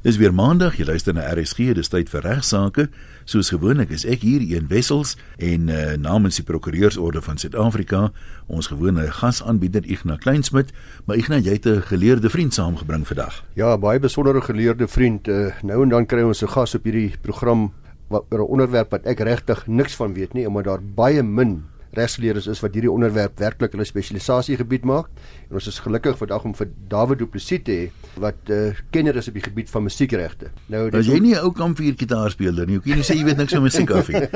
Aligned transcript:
Dis 0.00 0.16
weer 0.16 0.32
maandag, 0.32 0.78
jy 0.80 0.86
luister 0.88 1.12
na 1.12 1.26
RSG, 1.28 1.74
dis 1.76 1.90
tyd 1.92 2.08
vir 2.08 2.22
regsaake. 2.24 2.86
Soos 3.28 3.50
gewoonlik 3.52 3.90
is 3.92 4.06
ek 4.08 4.22
hier 4.24 4.40
een 4.40 4.70
wessels 4.70 5.10
en 5.36 5.66
uh, 5.68 5.82
namens 6.00 6.38
die 6.40 6.44
prokureursorde 6.48 7.20
van 7.20 7.36
Suid-Afrika, 7.36 8.06
ons 8.48 8.70
gewone 8.72 9.04
gasaanbieder 9.18 9.84
Ignas 9.84 10.22
Kleinsmid, 10.24 10.72
maar 11.04 11.20
Ignas 11.20 11.44
jy 11.44 11.58
het 11.58 11.68
'n 11.68 11.84
geleerde 11.92 12.32
vriend 12.32 12.56
saamgebring 12.56 13.04
vandag. 13.04 13.44
Ja, 13.60 13.76
baie 13.76 14.00
besondere 14.00 14.40
geleerde 14.40 14.88
vriend. 14.88 15.28
Uh, 15.28 15.52
nou 15.62 15.82
en 15.82 15.92
dan 15.92 16.06
kry 16.06 16.22
ons 16.22 16.42
'n 16.42 16.48
gas 16.48 16.74
op 16.74 16.84
hierdie 16.84 17.12
program 17.20 17.72
wat 18.08 18.24
oor 18.30 18.40
'n 18.40 18.52
onderwerp 18.56 18.90
wat 18.90 19.04
ek 19.04 19.20
regtig 19.20 19.66
niks 19.66 19.94
van 19.96 20.14
weet 20.14 20.32
nie, 20.32 20.46
omdat 20.48 20.64
daar 20.64 20.80
baie 20.80 21.22
min 21.22 21.64
regsgeleerdes 21.96 22.46
is 22.46 22.60
wat 22.62 22.74
hierdie 22.76 22.90
onderwerp 22.90 23.38
werklik 23.40 23.74
hulle 23.74 23.86
spesialisasie 23.88 24.56
gebied 24.60 24.84
maak. 24.86 25.10
En 25.48 25.58
ons 25.58 25.66
is 25.66 25.80
gelukkig 25.82 26.18
vandag 26.20 26.44
om 26.46 26.54
vir 26.54 26.70
David 26.92 27.22
Du 27.22 27.26
Plessis 27.26 27.62
te 27.66 27.72
hê 27.72 28.10
wat 28.20 28.36
'n 28.46 28.52
uh, 28.52 28.68
eh, 28.68 28.76
kenner 28.90 29.16
is 29.16 29.28
op 29.28 29.34
die 29.34 29.42
gebied 29.42 29.70
van 29.70 29.82
musiekregte. 29.82 30.50
Nou 30.66 30.90
as 30.90 31.06
jy 31.06 31.18
nie 31.18 31.34
'n 31.34 31.42
ou 31.42 31.52
kampvuur 31.52 31.94
gitaarspeler 31.96 32.66
nie, 32.66 32.78
hoekom 32.78 32.96
jy 32.96 33.02
sê 33.02 33.16
jy 33.16 33.24
weet 33.24 33.36
niks 33.36 33.52
van 33.52 33.62
musiek 33.62 33.90
af 33.90 34.08
nie. 34.08 34.28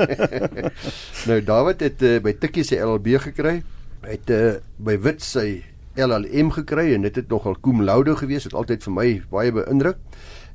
nou 1.29 1.41
David 1.41 1.79
het 1.79 2.01
uh, 2.01 2.19
by 2.19 2.33
Tikkie 2.33 2.63
se 2.63 2.75
LLB 2.75 3.19
gekry. 3.19 3.63
Hy 4.03 4.11
het 4.11 4.29
uh, 4.29 4.59
by 4.77 4.97
Wit 4.97 5.21
sy 5.21 5.63
LLM 5.95 6.51
gekry 6.51 6.93
en 6.93 7.01
dit 7.01 7.15
het 7.15 7.29
nogal 7.29 7.55
cum 7.61 7.83
laude 7.83 8.15
gewees. 8.15 8.43
Het 8.43 8.53
altyd 8.53 8.83
vir 8.83 8.93
my 8.93 9.21
baie 9.31 9.51
beïndruk 9.51 9.97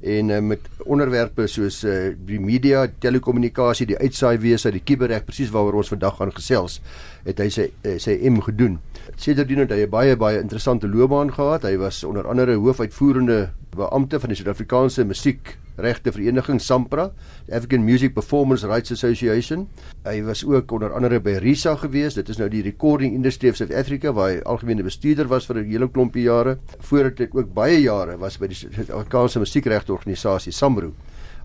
en 0.00 0.30
uh, 0.32 0.40
met 0.40 0.68
onderwerpe 0.88 1.46
soos 1.50 1.82
uh, 1.84 2.12
die 2.26 2.40
media, 2.40 2.86
telekommunikasie, 3.04 3.86
die 3.90 3.98
uitsaaiwese, 4.00 4.72
die 4.72 4.82
kuberreg 4.84 5.26
presies 5.28 5.52
waaroor 5.52 5.82
ons 5.82 5.92
vandag 5.92 6.16
gaan 6.16 6.32
gesels, 6.32 6.80
het 7.26 7.40
hy 7.42 7.48
sy 7.52 7.68
uh, 7.84 7.98
sy 8.00 8.16
M 8.30 8.40
gedoen. 8.44 8.78
Sedertdien 9.20 9.60
het 9.64 9.74
hy 9.76 9.84
'n 9.84 9.92
baie 9.92 10.16
baie 10.16 10.40
interessante 10.40 10.88
loopbaan 10.88 11.32
gehad. 11.32 11.68
Hy 11.68 11.76
was 11.76 12.04
onder 12.04 12.26
andere 12.26 12.56
hoofuitvoerende 12.56 13.50
beampte 13.76 14.20
van 14.20 14.28
die 14.28 14.36
Suid-Afrikaanse 14.36 15.04
musiek 15.04 15.59
regte 15.76 16.12
vereniging 16.12 16.60
SAMPRA, 16.60 17.12
African 17.50 17.84
Music 17.84 18.14
Performance 18.14 18.66
Rights 18.66 18.92
Association. 18.92 19.68
Hy 20.04 20.22
was 20.22 20.44
ook 20.44 20.72
onder 20.72 20.92
andere 20.92 21.20
by 21.20 21.38
RISA 21.42 21.76
gewees. 21.76 22.14
Dit 22.14 22.28
is 22.28 22.40
nou 22.40 22.48
die 22.48 22.62
Recording 22.62 23.14
Industry 23.14 23.48
of 23.48 23.56
South 23.56 23.74
Africa 23.74 24.12
waar 24.12 24.30
hy 24.30 24.40
algemene 24.44 24.82
bestuurder 24.82 25.28
was 25.28 25.46
vir 25.46 25.60
'n 25.60 25.70
hele 25.70 25.88
klompie 25.88 26.22
jare. 26.22 26.58
Voordat 26.78 27.16
dit 27.16 27.34
ook 27.34 27.54
baie 27.54 27.80
jare 27.80 28.18
was 28.18 28.38
by 28.38 28.46
die 28.46 28.56
Suid-Afrikaanse 28.56 29.38
Musiekregte 29.38 29.92
Organisasie 29.92 30.52
SAMRO 30.52 30.92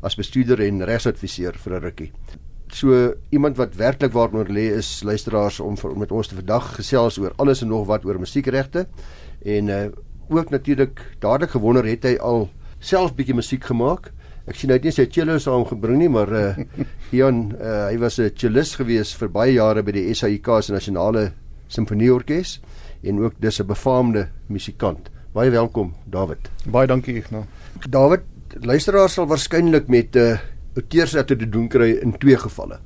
as 0.01 0.15
bestuurder 0.15 0.61
en 0.61 0.83
regsadviseur 0.83 1.53
vir 1.57 1.73
'n 1.73 1.81
rukkie. 1.81 2.11
So 2.73 3.13
iemand 3.29 3.57
wat 3.57 3.75
werklik 3.75 4.11
waaronder 4.11 4.49
lê 4.49 4.73
is 4.75 5.03
luisteraars 5.03 5.59
om 5.59 5.77
vir, 5.77 5.97
met 5.97 6.11
ons 6.11 6.27
te 6.27 6.35
vandag 6.35 6.75
gesels 6.75 7.17
oor 7.17 7.33
alles 7.37 7.61
en 7.61 7.67
nog 7.67 7.85
wat 7.87 8.05
oor 8.05 8.19
musiekregte 8.19 8.87
en 9.43 9.67
uh, 9.67 9.85
ook 10.29 10.49
natuurlik 10.49 11.01
dadelik 11.19 11.49
gewonder 11.49 11.85
het 11.85 12.03
hy 12.03 12.15
al 12.17 12.49
self 12.85 13.15
bietjie 13.17 13.35
musiek 13.37 13.63
gemaak 13.65 14.11
Ek 14.45 14.59
sien 14.59 14.69
hy 14.69 14.75
het 14.77 14.83
nie 14.85 14.93
sy 14.93 15.07
cello 15.09 15.39
saamgebring 15.41 16.03
nie, 16.03 16.09
maar 16.11 16.29
uh 16.29 16.51
Jan, 17.15 17.47
uh, 17.57 17.87
hy 17.89 17.97
was 17.97 18.19
'n 18.19 18.29
cellist 18.37 18.77
gewees 18.77 19.15
vir 19.17 19.29
baie 19.29 19.53
jare 19.55 19.81
by 19.81 19.91
die 19.91 20.13
SAIK 20.13 20.61
se 20.61 20.73
nasionale 20.73 21.31
simfonieorkes 21.67 22.59
en 23.03 23.23
ook 23.23 23.41
dis 23.41 23.59
'n 23.59 23.65
befaamde 23.65 24.29
musikant. 24.47 25.09
Baie 25.33 25.49
welkom, 25.49 25.93
David. 26.05 26.49
Baie 26.69 26.87
dankie, 26.87 27.15
Ignas. 27.17 27.45
David, 27.89 28.21
luisteraars 28.61 29.13
sal 29.13 29.25
waarskynlik 29.25 29.89
met 29.89 30.15
'n 30.15 30.19
uh, 30.19 30.37
outeursregte 30.75 31.35
te 31.35 31.49
doen 31.49 31.67
kry 31.67 31.97
in 32.01 32.13
twee 32.17 32.37
gevalle. 32.37 32.79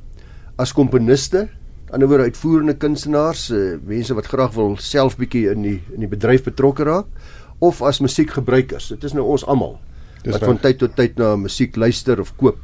As 0.58 0.73
komponiste, 0.73 1.50
aan 1.91 2.00
die 2.00 2.08
ander 2.08 2.23
uitvoerende 2.23 2.78
kunstenaars, 2.78 3.52
uh, 3.52 3.78
mense 3.84 4.13
wat 4.13 4.28
graag 4.28 4.53
wil 4.53 4.78
self 4.78 5.17
bietjie 5.17 5.52
in 5.52 5.61
die 5.61 5.81
in 5.94 6.00
die 6.00 6.08
bedryf 6.08 6.44
betrokke 6.44 6.84
raak, 6.84 7.08
of 7.59 7.81
as 7.81 8.00
musiekgebruikers. 8.00 8.88
Dit 8.88 9.03
is 9.03 9.13
nou 9.13 9.25
ons 9.25 9.45
almal. 9.45 9.80
Dis 10.23 10.36
wat 10.36 10.44
van 10.44 10.59
tyd 10.59 10.80
tot 10.81 10.95
tyd 10.98 11.20
na 11.20 11.36
musiek 11.39 11.78
luister 11.80 12.20
of 12.20 12.34
koop. 12.36 12.59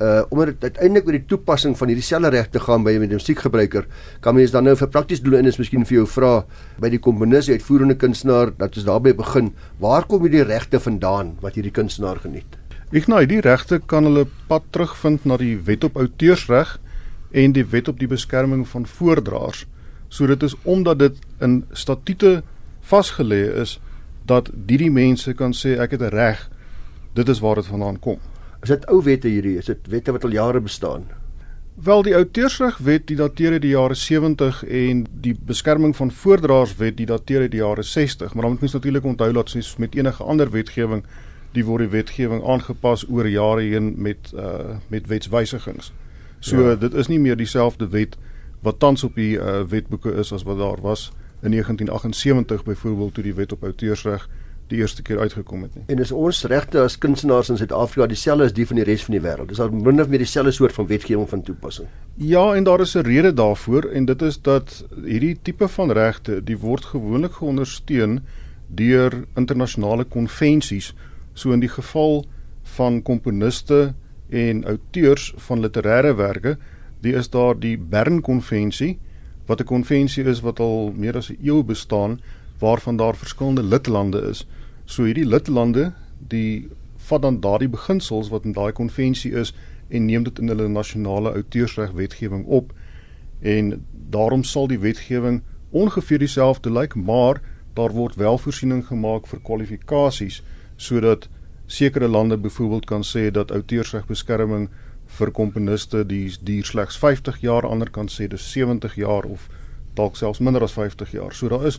Uh 0.00 0.22
omdat 0.32 0.54
dit 0.54 0.62
uiteindelik 0.72 1.06
oor 1.06 1.16
die 1.18 1.26
toepassing 1.28 1.76
van 1.76 1.90
hierdie 1.92 2.04
selfde 2.04 2.30
regte 2.32 2.60
gaan 2.60 2.82
by 2.82 2.94
'n 2.96 3.08
musiekgebruiker, 3.12 3.86
kan 4.20 4.34
mens 4.34 4.50
dan 4.50 4.64
nou 4.64 4.76
vir 4.76 4.88
prakties 4.88 5.20
doeleindes 5.20 5.58
miskien 5.58 5.84
vir 5.84 5.96
jou 5.96 6.06
vra 6.06 6.44
by 6.80 6.88
die 6.88 6.98
komponis, 6.98 7.46
die 7.46 7.54
uitvoerende 7.54 7.94
kunstenaar, 7.94 8.52
dat 8.56 8.76
ons 8.76 8.86
daarbey 8.86 9.14
begin. 9.14 9.52
Waar 9.78 10.06
kom 10.06 10.22
hierdie 10.22 10.42
regte 10.42 10.80
vandaan 10.80 11.36
wat 11.40 11.54
hierdie 11.54 11.72
kunstenaar 11.72 12.16
geniet? 12.16 12.56
Ek 12.92 13.06
nou, 13.06 13.26
die 13.26 13.40
regte 13.40 13.78
kan 13.78 14.04
hulle 14.04 14.26
pad 14.48 14.62
terugvind 14.72 15.24
na 15.24 15.36
die 15.36 15.56
Wet 15.56 15.84
op 15.84 15.96
Outeursreg 15.96 16.80
en 17.30 17.52
die 17.52 17.64
Wet 17.64 17.88
op 17.88 17.98
die 17.98 18.08
Beskerming 18.08 18.66
van 18.68 18.86
Voordraers. 18.86 19.66
So 20.08 20.26
dit 20.26 20.42
is 20.42 20.56
omdat 20.64 20.98
dit 20.98 21.20
in 21.40 21.64
statute 21.72 22.42
vasgelê 22.82 23.44
is 23.62 23.78
dat 24.26 24.50
hierdie 24.66 24.90
mense 24.90 25.34
kan 25.34 25.52
sê 25.52 25.78
ek 25.78 25.90
het 25.90 26.02
'n 26.02 26.10
reg 26.10 26.50
Dit 27.12 27.28
is 27.28 27.40
waar 27.40 27.54
dit 27.54 27.66
vandaan 27.66 27.98
kom. 27.98 28.18
Is 28.62 28.68
dit 28.68 28.86
ou 28.86 29.02
wette 29.02 29.28
hierdie? 29.28 29.56
Is 29.58 29.70
dit 29.70 29.88
wette 29.88 30.12
wat 30.12 30.24
al 30.24 30.30
jare 30.36 30.60
bestaan? 30.60 31.08
Wel 31.80 32.02
die 32.02 32.14
outeursregwet 32.14 33.06
die 33.08 33.16
dateer 33.16 33.56
uit 33.56 33.62
die 33.62 33.72
jare 33.72 33.94
70 33.94 34.64
en 34.64 35.06
die 35.24 35.32
beskerming 35.46 35.96
van 35.96 36.10
voordraerswet 36.12 36.96
die 36.96 37.06
dateer 37.08 37.46
uit 37.46 37.54
die 37.54 37.62
jare 37.62 37.82
60, 37.82 38.34
maar 38.34 38.42
dan 38.42 38.52
moet 38.52 38.60
mens 38.60 38.72
natuurlik 38.72 39.04
onthou 39.04 39.32
dat 39.32 39.48
soos 39.48 39.76
met 39.76 39.94
enige 39.94 40.22
ander 40.22 40.50
wetgewing 40.50 41.04
die 41.56 41.64
word 41.64 41.86
die 41.86 41.92
wetgewing 41.94 42.44
aangepas 42.46 43.06
oor 43.08 43.28
jare 43.28 43.64
heen 43.72 43.94
met 43.96 44.30
uh 44.36 44.76
met 44.88 45.08
wetswysigings. 45.08 45.92
So 46.40 46.68
ja. 46.68 46.76
dit 46.76 46.94
is 46.94 47.08
nie 47.08 47.18
meer 47.18 47.36
dieselfde 47.36 47.88
wet 47.88 48.18
wat 48.60 48.78
tans 48.78 49.04
op 49.04 49.14
die 49.14 49.38
uh 49.38 49.62
wetboeke 49.68 50.12
is 50.20 50.32
as 50.32 50.44
wat 50.44 50.58
daar 50.58 50.80
was 50.84 51.10
in 51.42 51.50
1978 51.50 52.64
byvoorbeeld 52.64 53.14
toe 53.14 53.24
die 53.24 53.34
wet 53.34 53.52
op 53.52 53.64
outeursreg 53.64 54.28
die 54.70 54.78
eerste 54.80 55.02
keer 55.02 55.18
uitgekom 55.18 55.62
het 55.66 55.74
nie. 55.74 55.84
En 55.92 55.98
is 56.02 56.12
ons 56.14 56.44
regte 56.50 56.80
as 56.80 56.96
kunstenaars 56.98 57.50
in 57.52 57.58
Suid-Afrika 57.60 58.06
dieselfde 58.10 58.46
as 58.48 58.54
die 58.56 58.66
van 58.66 58.78
die 58.80 58.86
res 58.86 59.04
van 59.06 59.16
die 59.16 59.22
wêreld? 59.24 59.50
Dis 59.50 59.60
al 59.62 59.72
minder 59.74 60.06
of 60.06 60.10
meer 60.12 60.22
dieselfde 60.22 60.52
soort 60.54 60.76
van 60.76 60.86
wetgewing 60.90 61.28
van 61.28 61.42
toepassing. 61.46 61.88
Ja, 62.14 62.44
en 62.54 62.64
daar 62.64 62.80
is 62.80 62.94
'n 62.96 63.06
rede 63.06 63.32
daarvoor 63.34 63.90
en 63.90 64.04
dit 64.04 64.22
is 64.22 64.40
dat 64.42 64.84
hierdie 65.04 65.38
tipe 65.42 65.68
van 65.68 65.90
regte, 65.90 66.44
die 66.44 66.58
word 66.58 66.84
gewoonlik 66.84 67.32
geondersteun 67.32 68.20
deur 68.68 69.24
internasionale 69.36 70.04
konvensies, 70.04 70.94
so 71.34 71.52
in 71.52 71.60
die 71.60 71.68
geval 71.68 72.24
van 72.62 73.02
komponiste 73.02 73.94
en 74.28 74.64
auteurs 74.64 75.32
van 75.36 75.60
literêre 75.60 76.14
werke, 76.16 76.56
die 77.00 77.14
is 77.14 77.30
daar 77.30 77.58
die 77.58 77.76
Bern 77.78 78.20
konvensie 78.20 78.98
wat 79.46 79.60
'n 79.60 79.64
konvensie 79.64 80.24
is 80.24 80.40
wat 80.40 80.60
al 80.60 80.92
meer 80.96 81.16
as 81.16 81.30
'n 81.30 81.38
eeu 81.42 81.62
bestaan 81.64 82.20
waarvan 82.58 82.96
daar 82.96 83.16
verskillende 83.16 83.62
lidlande 83.62 84.20
is. 84.30 84.46
So 84.90 85.06
hierdie 85.06 85.26
lidlande, 85.26 85.92
die 86.18 86.66
vat 87.06 87.22
dan 87.22 87.36
daardie 87.44 87.70
beginsels 87.70 88.30
wat 88.32 88.46
in 88.48 88.56
daai 88.56 88.72
konvensie 88.74 89.30
is 89.38 89.52
en 89.88 90.08
neem 90.10 90.24
dit 90.26 90.38
in 90.42 90.50
hulle 90.50 90.66
nasionale 90.68 91.30
outeursreg 91.38 91.92
wetgewing 91.94 92.42
op. 92.46 92.72
En 93.40 93.84
daarom 94.10 94.42
sal 94.42 94.66
die 94.66 94.80
wetgewing 94.82 95.42
ongeveer 95.70 96.18
dieselfde 96.18 96.72
lyk, 96.74 96.96
maar 96.98 97.38
daar 97.78 97.94
word 97.94 98.18
wel 98.18 98.38
voorsiening 98.38 98.82
gemaak 98.88 99.30
vir 99.30 99.42
kwalifikasies 99.46 100.40
sodat 100.76 101.28
sekere 101.70 102.08
lande 102.08 102.36
byvoorbeeld 102.36 102.90
kan 102.90 103.06
sê 103.06 103.28
dat 103.30 103.54
outeursregbeskerming 103.54 104.66
vir 105.20 105.30
komponiste 105.30 106.02
die 106.06 106.26
duur 106.42 106.66
slegs 106.66 106.98
50 106.98 107.38
jaar, 107.46 107.66
ander 107.66 107.90
kan 107.90 108.10
sê 108.10 108.26
dis 108.26 108.52
70 108.52 108.98
jaar 108.98 109.24
of 109.24 109.46
dalk 109.94 110.18
selfs 110.18 110.42
minder 110.42 110.66
as 110.66 110.74
50 110.74 111.14
jaar. 111.14 111.34
So 111.34 111.48
daar 111.48 111.66
is 111.66 111.78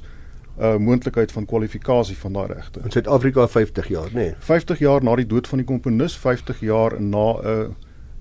uh, 0.61 0.75
moontlikheid 0.77 1.31
van 1.31 1.45
kwalifikasie 1.45 2.17
van 2.17 2.33
daai 2.33 2.47
regte. 2.53 2.79
In 2.83 2.91
Suid-Afrika 2.91 3.47
50 3.47 3.87
jaar, 3.87 4.09
nê? 4.09 4.13
Nee. 4.13 4.33
50 4.39 4.79
jaar 4.79 5.03
na 5.03 5.15
die 5.15 5.25
dood 5.25 5.47
van 5.47 5.57
die 5.57 5.67
komponis, 5.67 6.17
50 6.17 6.59
jaar 6.59 7.01
na 7.01 7.25
'n 7.33 7.47
uh, 7.47 7.69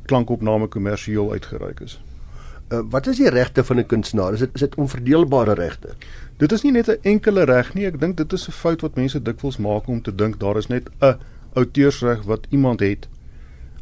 klankopname 0.06 0.66
kommersieel 0.66 1.30
uitgereik 1.32 1.80
is. 1.80 2.00
Uh, 2.70 2.80
wat 2.90 3.06
is 3.06 3.16
die 3.16 3.28
regte 3.28 3.64
van 3.64 3.78
'n 3.78 3.86
kunstenaar? 3.86 4.32
Is 4.32 4.38
dit 4.38 4.50
is 4.54 4.60
dit 4.60 4.74
onverdeelbare 4.74 5.54
regte? 5.54 5.88
Dit 6.36 6.52
is 6.52 6.62
nie 6.62 6.72
net 6.72 6.88
'n 6.88 6.98
enkele 7.02 7.44
reg 7.44 7.74
nie. 7.74 7.86
Ek 7.86 8.00
dink 8.00 8.16
dit 8.16 8.32
is 8.32 8.48
'n 8.48 8.52
fout 8.52 8.80
wat 8.80 8.94
mense 8.94 9.22
dikwels 9.22 9.56
maak 9.56 9.86
om 9.86 10.02
te 10.02 10.14
dink 10.14 10.40
daar 10.40 10.56
is 10.56 10.66
net 10.66 10.88
'n 11.00 11.18
outeursreg 11.54 12.22
wat 12.22 12.46
iemand 12.50 12.80
het. 12.80 13.08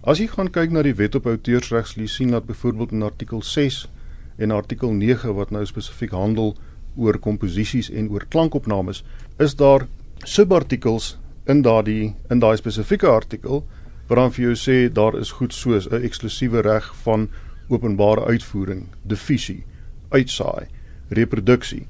As 0.03 0.19
jy 0.19 0.27
gaan 0.27 0.51
kyk 0.51 0.71
na 0.71 0.83
die 0.83 0.95
wet 0.95 1.15
op 1.15 1.27
outeursreg, 1.27 1.87
sal 1.87 2.03
jy 2.03 2.09
sien 2.09 2.31
dat 2.31 2.47
byvoorbeeld 2.47 2.93
in 2.93 3.03
artikel 3.03 3.43
6 3.43 3.89
en 4.37 4.51
artikel 4.51 4.93
9 4.93 5.35
wat 5.35 5.51
nou 5.51 5.67
spesifiek 5.67 6.11
handel 6.11 6.57
oor 6.99 7.19
komposisies 7.19 7.91
en 7.91 8.11
oor 8.11 8.27
klankopnames, 8.29 9.05
is 9.39 9.55
daar 9.57 9.87
subartikels 10.25 11.17
in 11.47 11.63
daardie 11.63 12.15
in 12.31 12.43
daai 12.43 12.57
spesifieke 12.59 13.09
artikel 13.09 13.63
wat 14.09 14.17
dan 14.19 14.33
vir 14.33 14.45
jou 14.49 14.57
sê 14.57 14.77
daar 14.93 15.17
is 15.21 15.31
goed 15.39 15.53
soos 15.53 15.89
'n 15.89 16.05
eksklusiewe 16.05 16.61
reg 16.63 16.95
van 17.05 17.29
openbare 17.69 18.25
uitvoering, 18.25 18.87
diffusie, 19.03 19.65
uitsaai, 20.11 20.67
reproduksie. 21.09 21.87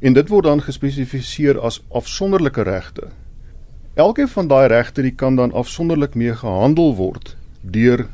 En 0.00 0.12
dit 0.12 0.28
word 0.28 0.44
dan 0.44 0.62
gespesifiseer 0.62 1.60
as 1.60 1.82
afsonderlike 1.92 2.62
regte. 2.62 3.08
Elkeen 3.94 4.28
van 4.28 4.48
daai 4.48 4.68
regte 4.68 5.02
die 5.02 5.14
kan 5.14 5.36
dan 5.36 5.52
afsonderlik 5.52 6.14
mee 6.14 6.34
gehandel 6.34 6.94
word 6.96 7.36
deur 7.60 8.08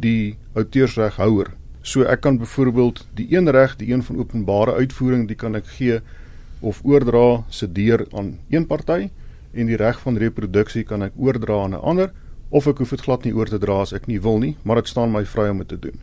die 0.00 0.36
outeursreghouer 0.54 1.50
So 1.86 2.02
ek 2.02 2.24
kan 2.24 2.38
byvoorbeeld 2.38 3.04
die 3.14 3.28
een 3.30 3.50
reg, 3.54 3.76
die 3.78 3.92
een 3.92 4.02
van 4.02 4.18
openbare 4.18 4.72
uitvoering, 4.74 5.28
die 5.30 5.38
kan 5.38 5.54
ek 5.54 5.68
gee 5.76 6.00
of 6.60 6.80
oordra 6.82 7.44
se 7.48 7.68
deur 7.72 8.02
aan 8.10 8.32
een 8.50 8.66
party 8.66 9.10
en 9.54 9.70
die 9.70 9.78
reg 9.78 10.00
van 10.02 10.18
reproduksie 10.18 10.82
kan 10.88 11.06
ek 11.06 11.14
oordra 11.14 11.62
aan 11.62 11.76
'n 11.78 11.84
ander 11.92 12.10
of 12.50 12.66
ek 12.66 12.82
hoef 12.82 12.90
dit 12.90 13.00
glad 13.00 13.24
nie 13.24 13.34
oor 13.34 13.46
te 13.46 13.58
dra 13.58 13.80
as 13.80 13.92
ek 13.92 14.06
nie 14.06 14.20
wil 14.20 14.38
nie, 14.38 14.56
maar 14.62 14.76
dit 14.76 14.88
staan 14.88 15.12
my 15.12 15.24
vry 15.24 15.48
om 15.48 15.58
dit 15.58 15.68
te 15.68 15.78
doen. 15.78 15.94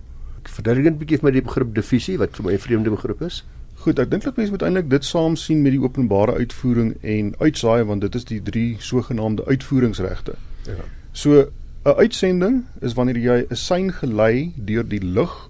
Verduidelik 0.43 0.83
net 0.83 0.93
'n 0.93 0.99
bietjie 1.03 1.17
vir 1.19 1.27
my 1.27 1.31
die 1.31 1.41
begrip 1.41 1.75
divisie 1.75 2.17
wat 2.17 2.35
vir 2.35 2.45
my 2.45 2.53
'n 2.53 2.59
vreemde 2.59 2.89
begrip 2.89 3.21
is. 3.21 3.43
Goed, 3.75 3.99
ek 3.99 4.09
dink 4.09 4.23
dat 4.23 4.37
mense 4.37 4.51
moet 4.51 4.61
eintlik 4.61 4.89
dit 4.89 5.05
saam 5.05 5.35
sien 5.35 5.61
met 5.61 5.71
die 5.71 5.81
openbare 5.81 6.33
uitvoering 6.33 6.95
en 7.01 7.35
uitsaai 7.39 7.83
want 7.83 8.01
dit 8.01 8.15
is 8.15 8.25
die 8.25 8.41
drie 8.41 8.77
sogenaamde 8.79 9.45
uitvoeringsregte. 9.45 10.35
Ja. 10.65 10.85
So 11.11 11.51
'n 11.85 11.95
uitsending 11.95 12.63
is 12.81 12.93
wanneer 12.93 13.17
jy 13.17 13.45
'n 13.49 13.55
sein 13.55 13.91
gelei 13.91 14.53
deur 14.55 14.87
die 14.87 15.03
lug 15.03 15.49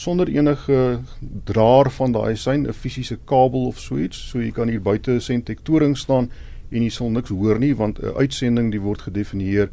sonder 0.00 0.28
enige 0.28 1.00
draer 1.44 1.90
van 1.90 2.12
daai 2.12 2.36
sein, 2.36 2.66
'n 2.66 2.72
fisiese 2.72 3.18
kabel 3.24 3.66
of 3.66 3.78
so 3.78 3.98
iets, 3.98 4.28
so 4.28 4.38
jy 4.40 4.50
kan 4.50 4.68
hier 4.68 4.80
buite 4.80 5.12
'n 5.12 5.20
sentektoring 5.20 5.96
staan 5.96 6.30
en 6.70 6.82
jy 6.82 6.88
sal 6.88 7.10
niks 7.10 7.30
hoor 7.30 7.58
nie 7.58 7.74
want 7.76 7.98
'n 7.98 8.14
uitsending 8.16 8.70
die 8.70 8.80
word 8.80 9.02
gedefinieer 9.02 9.68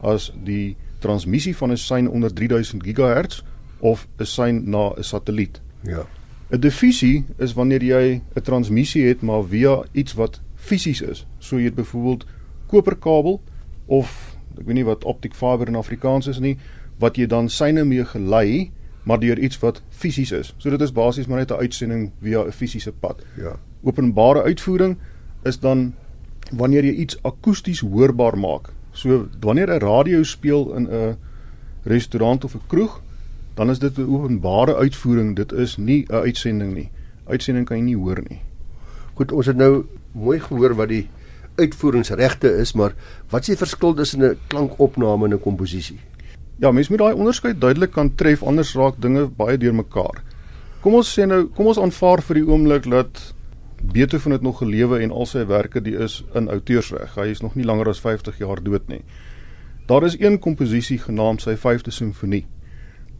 as 0.00 0.32
die 0.44 0.76
transmissie 0.98 1.56
van 1.56 1.70
'n 1.70 1.76
sein 1.76 2.08
onder 2.08 2.34
3000 2.34 2.82
GHz 2.82 3.42
of 3.78 4.08
'n 4.18 4.24
sein 4.24 4.70
na 4.70 4.92
'n 4.96 5.02
satelliet. 5.02 5.60
Ja. 5.82 6.06
'n 6.50 6.60
Difusie 6.60 7.24
is 7.38 7.54
wanneer 7.54 7.82
jy 7.82 8.20
'n 8.34 8.42
transmissie 8.42 9.06
het 9.06 9.22
maar 9.22 9.44
via 9.44 9.84
iets 9.92 10.14
wat 10.14 10.40
fisies 10.54 11.00
is. 11.00 11.26
So 11.38 11.56
jy 11.56 11.64
het 11.64 11.74
byvoorbeeld 11.74 12.26
koperkabel 12.66 13.40
of 13.86 14.36
ek 14.58 14.66
weet 14.66 14.74
nie 14.74 14.84
wat 14.84 15.04
optic 15.04 15.34
fiber 15.34 15.68
in 15.68 15.76
Afrikaans 15.76 16.26
is 16.26 16.38
nie, 16.38 16.56
wat 16.98 17.16
jy 17.16 17.26
dan 17.26 17.48
syne 17.48 17.84
mee 17.84 18.04
gelei 18.04 18.70
maar 19.08 19.20
deur 19.20 19.38
iets 19.38 19.58
wat 19.58 19.80
fisies 19.88 20.32
is. 20.36 20.52
So 20.60 20.70
dit 20.70 20.80
is 20.84 20.92
basies 20.92 21.26
maar 21.26 21.38
net 21.38 21.50
'n 21.50 21.60
uitsending 21.64 22.10
via 22.20 22.44
'n 22.44 22.52
fisiese 22.52 22.92
pad. 22.92 23.24
Ja. 23.36 23.56
Openbare 23.82 24.42
uitvoering 24.42 24.96
is 25.42 25.58
dan 25.58 25.94
wanneer 26.52 26.84
jy 26.84 26.92
iets 26.92 27.22
akoesties 27.22 27.80
hoorbaar 27.80 28.38
maak. 28.38 28.68
So 28.92 29.28
wanneer 29.40 29.70
'n 29.70 29.78
radio 29.80 30.22
speel 30.22 30.74
in 30.74 30.88
'n 30.90 31.16
restaurant 31.82 32.44
of 32.44 32.54
'n 32.54 32.66
kroeg, 32.66 33.00
dan 33.54 33.70
is 33.70 33.78
dit 33.78 33.98
'n 33.98 34.14
openbare 34.14 34.76
uitvoering. 34.76 35.36
Dit 35.36 35.52
is 35.52 35.76
nie 35.76 36.04
'n 36.08 36.14
uitsending 36.14 36.74
nie. 36.74 36.90
Uitsending 37.24 37.66
kan 37.66 37.76
jy 37.76 37.84
nie 37.84 37.96
hoor 37.96 38.22
nie. 38.28 38.40
Goed, 39.14 39.32
ons 39.32 39.46
het 39.46 39.56
nou 39.56 39.84
mooi 40.12 40.40
gehoor 40.40 40.74
wat 40.74 40.88
die 40.88 41.08
uitvoeringsregte 41.54 42.56
is, 42.56 42.72
maar 42.72 42.94
wat 43.28 43.40
is 43.40 43.46
die 43.46 43.56
verskil 43.56 43.94
tussen 43.94 44.22
'n 44.22 44.38
klankopname 44.46 45.24
en 45.24 45.32
'n 45.32 45.40
komposisie? 45.40 46.00
Ja, 46.58 46.70
mens 46.70 46.88
moet 46.88 46.98
daai 46.98 47.14
onderskeid 47.14 47.60
duidelik 47.60 47.92
kan 47.94 48.14
tref 48.14 48.42
anders 48.42 48.74
raak 48.74 48.96
dinge 48.98 49.28
baie 49.30 49.58
deurmekaar. 49.62 50.24
Kom 50.82 50.96
ons 50.98 51.10
sê 51.14 51.26
nou, 51.26 51.44
kom 51.54 51.68
ons 51.70 51.78
aanvaar 51.78 52.18
vir 52.26 52.40
die 52.40 52.48
oomblik 52.48 52.88
dat 52.90 53.20
Beethoven 53.78 54.34
het 54.34 54.42
nog 54.42 54.58
gelewe 54.58 54.98
en 54.98 55.14
al 55.14 55.26
sy 55.30 55.44
werke 55.46 55.78
die 55.80 55.94
is 55.94 56.24
in 56.34 56.50
outeursreg. 56.50 57.14
Hy 57.14 57.28
is 57.30 57.44
nog 57.44 57.54
nie 57.54 57.66
langer 57.66 57.92
as 57.92 58.02
50 58.02 58.40
jaar 58.42 58.58
dood 58.62 58.90
nie. 58.90 59.04
Daar 59.86 60.02
is 60.02 60.18
een 60.18 60.40
komposisie 60.42 60.98
genaamd 60.98 61.46
sy 61.46 61.54
5de 61.54 61.94
simfonie. 61.94 62.42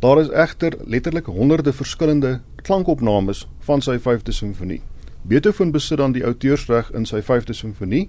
Daar 0.02 0.18
is 0.18 0.34
egter 0.34 0.74
letterlik 0.82 1.30
honderde 1.30 1.72
verskillende 1.72 2.40
klankopnames 2.66 3.46
van 3.70 3.82
sy 3.82 4.00
5de 4.02 4.34
simfonie. 4.34 4.82
Beethoven 5.22 5.70
besit 5.70 6.02
dan 6.02 6.12
die 6.12 6.26
outeursreg 6.26 6.90
in 6.90 7.06
sy 7.06 7.22
5de 7.22 7.54
simfonie, 7.54 8.08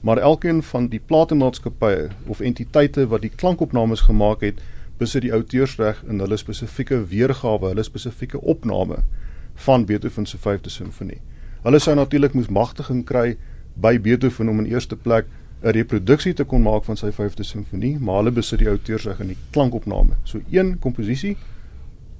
maar 0.00 0.18
elkeen 0.18 0.62
van 0.62 0.88
die 0.88 1.00
platenmaatskappye 1.00 2.08
of 2.26 2.40
entiteite 2.40 3.06
wat 3.06 3.22
die 3.22 3.32
klankopnames 3.34 4.00
gemaak 4.00 4.40
het, 4.46 4.60
besit 4.98 5.22
die 5.22 5.32
outeursreg 5.32 6.02
in 6.08 6.20
hulle 6.22 6.36
spesifieke 6.36 7.00
weergawe, 7.10 7.72
hulle 7.72 7.82
spesifieke 7.86 8.40
opname 8.40 9.02
van 9.64 9.84
Beethoven 9.84 10.26
se 10.26 10.38
5de 10.38 10.70
simfonie. 10.70 11.20
Hulle 11.62 11.78
sou 11.82 11.94
natuurlik 11.96 12.34
moes 12.34 12.50
magtiging 12.50 13.04
kry 13.06 13.36
by 13.74 13.98
Beethoven 14.02 14.48
om 14.48 14.62
in 14.62 14.70
eerste 14.70 14.96
plek 14.96 15.26
'n 15.62 15.74
reproduksie 15.74 16.34
te 16.34 16.44
kon 16.44 16.62
maak 16.62 16.84
van 16.84 16.96
sy 16.96 17.10
5de 17.10 17.42
simfonie, 17.42 17.98
maar 17.98 18.16
hulle 18.16 18.30
besit 18.30 18.58
die 18.58 18.68
outeursreg 18.68 19.20
in 19.20 19.26
die 19.26 19.36
klankopname. 19.50 20.14
So 20.24 20.40
een 20.50 20.78
komposisie, 20.78 21.36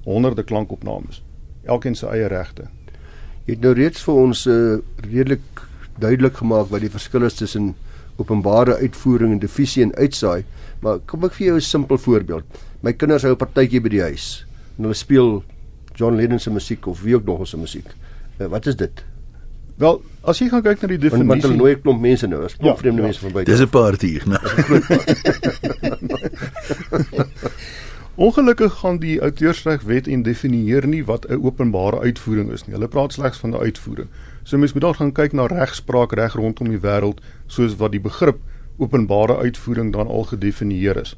honderde 0.03 0.43
klankopnames, 0.43 1.23
elkeen 1.63 1.95
sy 1.95 2.05
eie 2.05 2.27
regte. 2.27 2.67
Jy 3.45 3.53
het 3.53 3.61
nou 3.61 3.73
reeds 3.73 4.03
vir 4.03 4.13
ons 4.13 4.45
'n 4.45 4.51
uh, 4.51 4.79
redelik 5.11 5.68
duidelik 5.99 6.37
gemaak 6.37 6.69
wat 6.69 6.81
die 6.81 6.89
verskil 6.89 7.23
is 7.23 7.33
tussen 7.33 7.75
openbare 8.19 8.75
uitvoering 8.79 9.31
en 9.31 9.39
divisie 9.39 9.83
en 9.83 9.95
uitsaai, 9.95 10.43
maar 10.83 10.99
kom 11.05 11.23
ek 11.23 11.33
vir 11.33 11.47
jou 11.47 11.55
'n 11.55 11.61
simpel 11.61 11.97
voorbeeld. 11.97 12.43
My 12.81 12.93
kinders 12.93 13.23
hou 13.23 13.31
'n 13.31 13.37
partytjie 13.37 13.81
by 13.81 13.89
die 13.89 14.01
huis 14.01 14.45
en 14.77 14.83
hulle 14.83 14.95
speel 14.95 15.43
John 15.95 16.15
Lennon 16.15 16.39
se 16.39 16.49
musiek 16.49 16.87
of 16.87 17.01
wie 17.01 17.15
ook 17.15 17.25
nog 17.25 17.47
se 17.47 17.57
musiek. 17.57 17.87
Uh, 18.39 18.47
wat 18.47 18.65
is 18.65 18.75
dit? 18.75 19.03
Wel, 19.79 20.01
as 20.27 20.39
jy 20.39 20.49
gaan 20.49 20.63
kyk 20.63 20.81
na 20.81 20.87
die 20.87 20.97
definisie, 20.97 21.27
want 21.27 21.43
hulle 21.43 21.55
nooi 21.55 21.75
'n 21.75 21.81
klomp 21.81 22.01
mense 22.01 22.27
nou, 22.27 22.43
is 22.45 22.55
klomp 22.55 22.75
ja, 22.75 22.81
vreemde 22.81 23.01
ja. 23.01 23.07
mense 23.07 23.19
van 23.19 23.31
buite. 23.31 23.51
Dis 23.51 23.61
'n 23.61 23.69
party, 23.69 24.19
né? 24.27 24.39
Ongelukkig 28.19 28.73
gaan 28.73 28.97
die 28.99 29.21
outeursregwet 29.23 30.07
en 30.07 30.23
definieer 30.23 30.87
nie 30.87 31.05
wat 31.05 31.25
'n 31.29 31.39
openbare 31.39 31.99
uitvoering 31.99 32.51
is 32.51 32.65
nie. 32.65 32.75
Hulle 32.75 32.87
praat 32.87 33.13
slegs 33.13 33.37
van 33.37 33.49
'n 33.55 33.63
uitvoering. 33.63 34.09
So 34.43 34.57
mens 34.57 34.73
moet 34.73 34.81
dalk 34.81 34.95
gaan 34.95 35.11
kyk 35.11 35.33
na 35.33 35.45
regspraak 35.45 36.13
reg 36.13 36.33
rondom 36.33 36.69
die 36.69 36.79
wêreld 36.81 37.21
soos 37.47 37.75
wat 37.75 37.91
die 37.91 38.01
begrip 38.01 38.39
openbare 38.77 39.37
uitvoering 39.37 39.93
dan 39.93 40.07
al 40.07 40.23
gedefinieer 40.23 40.97
is 40.97 41.15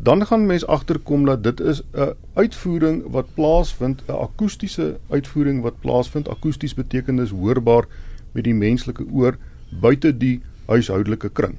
dan 0.00 0.26
gaan 0.26 0.46
mens 0.46 0.66
agterkom 0.66 1.24
dat 1.24 1.42
dit 1.42 1.60
is 1.60 1.82
'n 1.92 2.14
uitvoering 2.34 3.02
wat 3.10 3.26
plaasvind, 3.34 4.02
'n 4.06 4.12
akoestiese 4.12 4.98
uitvoering 5.08 5.62
wat 5.62 5.80
plaasvind. 5.80 6.28
Akoesties 6.28 6.74
beteken 6.74 7.16
dis 7.16 7.30
hoorbaar 7.30 7.84
met 8.32 8.44
die 8.44 8.54
menslike 8.54 9.04
oor 9.12 9.36
buite 9.80 10.16
die 10.16 10.40
huishoudelike 10.66 11.28
kring. 11.28 11.58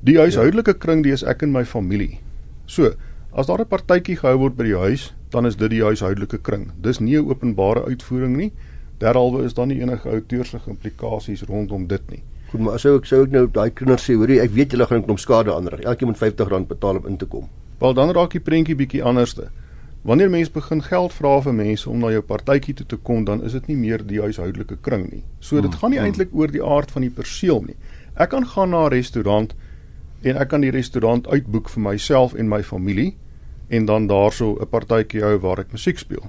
Die 0.00 0.18
huishoudelike 0.18 0.74
kring, 0.74 1.02
dis 1.02 1.22
ek 1.22 1.42
en 1.42 1.50
my 1.50 1.64
familie. 1.64 2.18
So, 2.64 2.92
as 3.32 3.46
daar 3.46 3.60
'n 3.60 3.66
partytjie 3.66 4.16
gehou 4.16 4.38
word 4.38 4.56
by 4.56 4.64
die 4.64 4.78
huis, 4.78 5.14
dan 5.30 5.46
is 5.46 5.56
dit 5.56 5.70
die 5.70 5.82
huishoudelike 5.82 6.38
kring. 6.38 6.72
Dis 6.80 6.98
nie 6.98 7.16
'n 7.16 7.28
openbare 7.28 7.84
uitvoering 7.84 8.36
nie. 8.36 8.52
Derhalwe 9.00 9.44
is 9.44 9.54
daar 9.56 9.66
nie 9.66 9.80
enige 9.80 10.08
outeursige 10.08 10.70
implikasies 10.70 11.42
rondom 11.48 11.86
dit 11.86 12.10
nie. 12.10 12.22
Goed, 12.50 12.60
maar 12.60 12.80
sou 12.82 12.96
ek 12.98 13.06
sou 13.06 13.22
ek 13.24 13.32
nou 13.32 13.46
daai 13.46 13.70
kinders 13.70 14.04
sê, 14.04 14.16
hoorie, 14.18 14.40
ek 14.42 14.52
weet 14.56 14.74
julle 14.74 14.86
gaan 14.90 15.04
klomp 15.06 15.20
skade 15.22 15.52
aanrig. 15.54 15.84
Elkeen 15.86 16.10
moet 16.10 16.18
R50 16.18 16.66
betaal 16.68 16.98
om 17.00 17.06
in 17.06 17.16
te 17.16 17.28
kom. 17.30 17.46
Wel 17.80 17.94
dan 17.96 18.10
raak 18.16 18.34
die 18.34 18.42
prentjie 18.44 18.76
bietjie 18.76 19.04
anderste. 19.06 19.48
Wanneer 20.02 20.30
mense 20.32 20.52
begin 20.52 20.82
geld 20.82 21.12
vra 21.12 21.34
vir 21.44 21.54
mense 21.56 21.88
om 21.88 22.00
na 22.00 22.10
jou 22.12 22.22
partytjie 22.24 22.74
toe 22.74 22.86
te 22.88 22.96
kom, 22.96 23.24
dan 23.28 23.44
is 23.44 23.52
dit 23.56 23.66
nie 23.68 23.76
meer 23.76 24.04
die 24.04 24.20
huishoudelike 24.20 24.80
kring 24.84 25.06
nie. 25.12 25.22
So 25.40 25.60
dit 25.60 25.68
hmm, 25.68 25.80
gaan 25.80 25.94
nie 25.94 26.00
hmm. 26.00 26.10
eintlik 26.10 26.32
oor 26.32 26.52
die 26.52 26.64
aard 26.64 26.90
van 26.90 27.04
die 27.04 27.12
perseel 27.12 27.60
nie. 27.68 27.76
Ek 28.16 28.32
kan 28.32 28.48
gaan 28.48 28.72
na 28.72 28.86
'n 28.86 28.92
restaurant 28.96 29.54
en 30.22 30.36
ek 30.36 30.48
kan 30.48 30.60
die 30.60 30.72
restaurant 30.72 31.28
uitboek 31.28 31.68
vir 31.68 31.82
myself 31.82 32.34
en 32.34 32.48
my 32.48 32.62
familie 32.62 33.14
en 33.68 33.86
dan 33.86 34.08
daarso 34.08 34.56
'n 34.60 34.68
partytjie 34.68 35.22
hou 35.22 35.38
waar 35.38 35.60
ek 35.60 35.72
musiek 35.72 35.98
speel. 35.98 36.24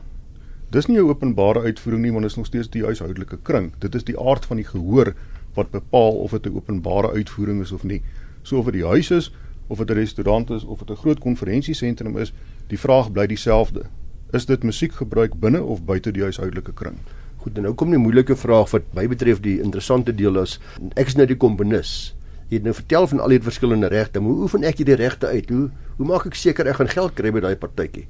Dis 0.72 0.86
nie 0.88 0.98
'n 0.98 1.10
openbare 1.10 1.62
uitvoering 1.62 2.02
nie, 2.02 2.12
want 2.12 2.24
dit 2.24 2.32
is 2.32 2.38
nog 2.38 2.46
steeds 2.46 2.70
die 2.70 2.84
huishoudelike 2.84 3.38
kring. 3.44 3.74
Dit 3.80 3.96
is 3.96 4.04
die 4.04 4.20
aard 4.20 4.46
van 4.46 4.56
die 4.56 4.66
gehoor 4.66 5.14
wat 5.54 5.72
bepaal 5.72 6.12
of 6.12 6.32
dit 6.32 6.46
'n 6.46 6.56
openbare 6.56 7.12
uitvoering 7.12 7.62
is 7.62 7.72
of 7.72 7.84
nie. 7.84 8.02
So 8.42 8.58
of 8.58 8.66
dit 8.66 8.74
die 8.74 8.86
huis 8.86 9.12
is 9.12 9.34
of 9.68 9.78
dit 9.78 9.90
'n 9.90 9.94
restaurant 9.94 10.50
is 10.50 10.64
of 10.64 10.80
dit 10.80 10.90
'n 10.90 10.96
groot 10.96 11.20
konferensiesentrum 11.20 12.18
is, 12.18 12.34
die 12.68 12.80
vraag 12.80 13.12
bly 13.12 13.28
dieselfde. 13.28 13.84
Is 14.32 14.46
dit 14.46 14.64
musiekgebruik 14.64 15.40
binne 15.40 15.64
of 15.64 15.84
buite 15.84 16.12
die 16.12 16.22
huishoudelike 16.22 16.74
kring? 16.74 16.96
Goed, 17.38 17.58
en 17.58 17.64
nou 17.64 17.74
kom 17.74 17.90
die 17.90 18.00
moeilike 18.00 18.36
vraag 18.36 18.72
wat 18.72 18.84
my 18.94 19.08
betref 19.08 19.40
die 19.40 19.60
interessante 19.60 20.16
deel 20.16 20.42
is, 20.42 20.60
ek 20.96 21.08
is 21.08 21.16
nou 21.16 21.28
die 21.28 21.38
komponis. 21.38 22.16
Jy 22.48 22.56
het 22.56 22.64
nou 22.64 22.74
vertel 22.74 23.08
van 23.08 23.20
al 23.20 23.28
die 23.28 23.40
verskillende 23.40 23.88
regte, 23.88 24.20
hoe 24.20 24.42
oefen 24.42 24.64
ek 24.64 24.78
hierdie 24.78 24.96
regte 24.96 25.28
uit? 25.28 25.50
Hoe 25.50 25.70
hoe 25.98 26.06
maak 26.08 26.26
ek 26.26 26.36
seker 26.36 26.68
ek 26.68 26.76
gaan 26.76 26.88
geld 26.88 27.14
kry 27.14 27.32
by 27.32 27.40
daai 27.40 27.56
partytjie? 27.56 28.08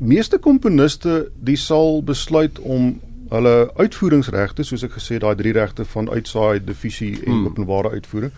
Meeste 0.00 0.38
komponiste, 0.38 1.26
die 1.44 1.58
sal 1.60 1.98
besluit 2.00 2.56
om 2.64 2.94
hulle 3.28 3.68
uitvoeringsregte 3.76 4.64
soos 4.64 4.80
ek 4.86 4.94
gesê 4.96 5.18
daai 5.20 5.34
drie 5.36 5.52
regte 5.52 5.84
van 5.92 6.06
uitsaai, 6.08 6.62
divisie 6.64 7.18
en 7.18 7.34
hmm. 7.34 7.50
openbare 7.50 7.90
uitvoering 7.92 8.32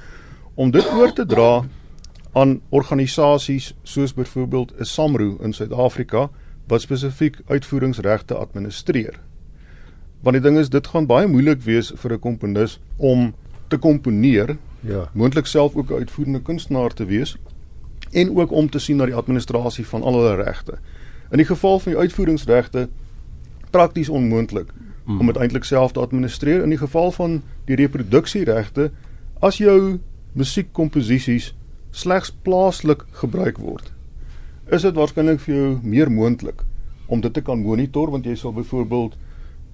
om 0.58 0.72
dit 0.74 0.88
oor 0.90 1.12
te 1.14 1.22
dra 1.22 1.62
aan 2.34 2.56
organisasies 2.74 3.68
soos 3.86 4.14
byvoorbeeld 4.16 4.72
'n 4.74 4.84
SAMRO 4.84 5.36
in 5.38 5.54
Suid-Afrika 5.54 6.30
wat 6.66 6.82
spesifiek 6.82 7.38
uitvoeringsregte 7.46 8.34
administreer. 8.34 9.20
Want 10.20 10.34
die 10.34 10.42
ding 10.42 10.58
is 10.58 10.68
dit 10.68 10.86
gaan 10.86 11.06
baie 11.06 11.28
moeilik 11.30 11.62
wees 11.62 11.92
vir 11.94 12.12
'n 12.12 12.18
komponis 12.18 12.80
om 12.96 13.34
te 13.68 13.78
komponeer, 13.78 14.56
ja, 14.80 15.08
moontlik 15.14 15.46
self 15.46 15.76
ook 15.76 15.90
'n 15.90 16.02
uitvoerende 16.02 16.42
kunstenaar 16.42 16.90
te 16.94 17.04
wees 17.04 17.36
en 18.10 18.36
ook 18.36 18.50
om 18.50 18.70
te 18.70 18.78
sien 18.78 18.96
na 18.96 19.06
die 19.06 19.14
administrasie 19.14 19.86
van 19.86 20.02
al 20.02 20.12
hulle 20.12 20.42
regte. 20.42 20.78
In 21.32 21.40
die 21.40 21.48
geval 21.48 21.80
van 21.80 21.94
die 21.94 22.00
uitvoeringsregte 22.00 22.88
prakties 23.72 24.08
onmoontlik 24.08 24.68
mm. 25.04 25.20
om 25.20 25.26
dit 25.26 25.36
eintlik 25.36 25.64
self 25.64 25.92
te 25.92 26.00
administreer 26.00 26.62
in 26.62 26.74
die 26.74 26.80
geval 26.80 27.12
van 27.12 27.40
die 27.64 27.76
reproduksieregte 27.80 28.90
as 29.40 29.58
jou 29.58 29.98
musiekkomposisies 30.38 31.52
slegs 31.90 32.32
plaaslik 32.44 33.04
gebruik 33.22 33.58
word 33.58 33.92
is 34.72 34.84
dit 34.86 34.96
waarskynlik 34.96 35.40
vir 35.44 35.54
jou 35.54 35.70
meer 35.82 36.12
moontlik 36.12 36.62
om 37.06 37.20
dit 37.20 37.34
te 37.34 37.42
kan 37.44 37.60
monitor 37.60 38.12
want 38.12 38.28
jy 38.28 38.36
sal 38.38 38.54
byvoorbeeld 38.56 39.16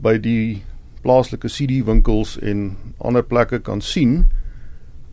by 0.03 0.17
die 0.23 0.63
plaaslike 1.03 1.51
CD 1.53 1.83
winkels 1.87 2.37
en 2.43 2.73
ander 2.99 3.23
plekke 3.23 3.61
kan 3.63 3.83
sien 3.85 4.25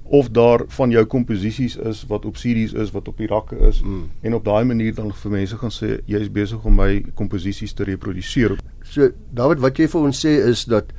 of 0.09 0.29
daar 0.29 0.63
van 0.67 0.91
jou 0.93 1.05
komposisies 1.05 1.75
is 1.77 2.03
wat 2.09 2.25
op 2.25 2.37
series 2.37 2.73
is 2.73 2.91
wat 2.93 3.07
op 3.07 3.17
die 3.17 3.27
rakke 3.27 3.57
is 3.67 3.81
mm. 3.81 4.03
en 4.21 4.37
op 4.37 4.45
daai 4.45 4.63
manier 4.63 4.93
dan 4.93 5.09
vir 5.13 5.31
mense 5.33 5.57
gaan 5.57 5.73
sê 5.73 5.95
jy 6.05 6.21
is 6.21 6.31
besig 6.31 6.65
om 6.65 6.77
my 6.77 7.01
komposisies 7.17 7.73
te 7.73 7.87
reproduseer. 7.87 8.57
So 8.85 9.09
David 9.33 9.63
wat 9.65 9.81
jy 9.81 9.89
vir 9.89 10.07
ons 10.11 10.21
sê 10.21 10.35
is 10.45 10.65
dat 10.69 10.93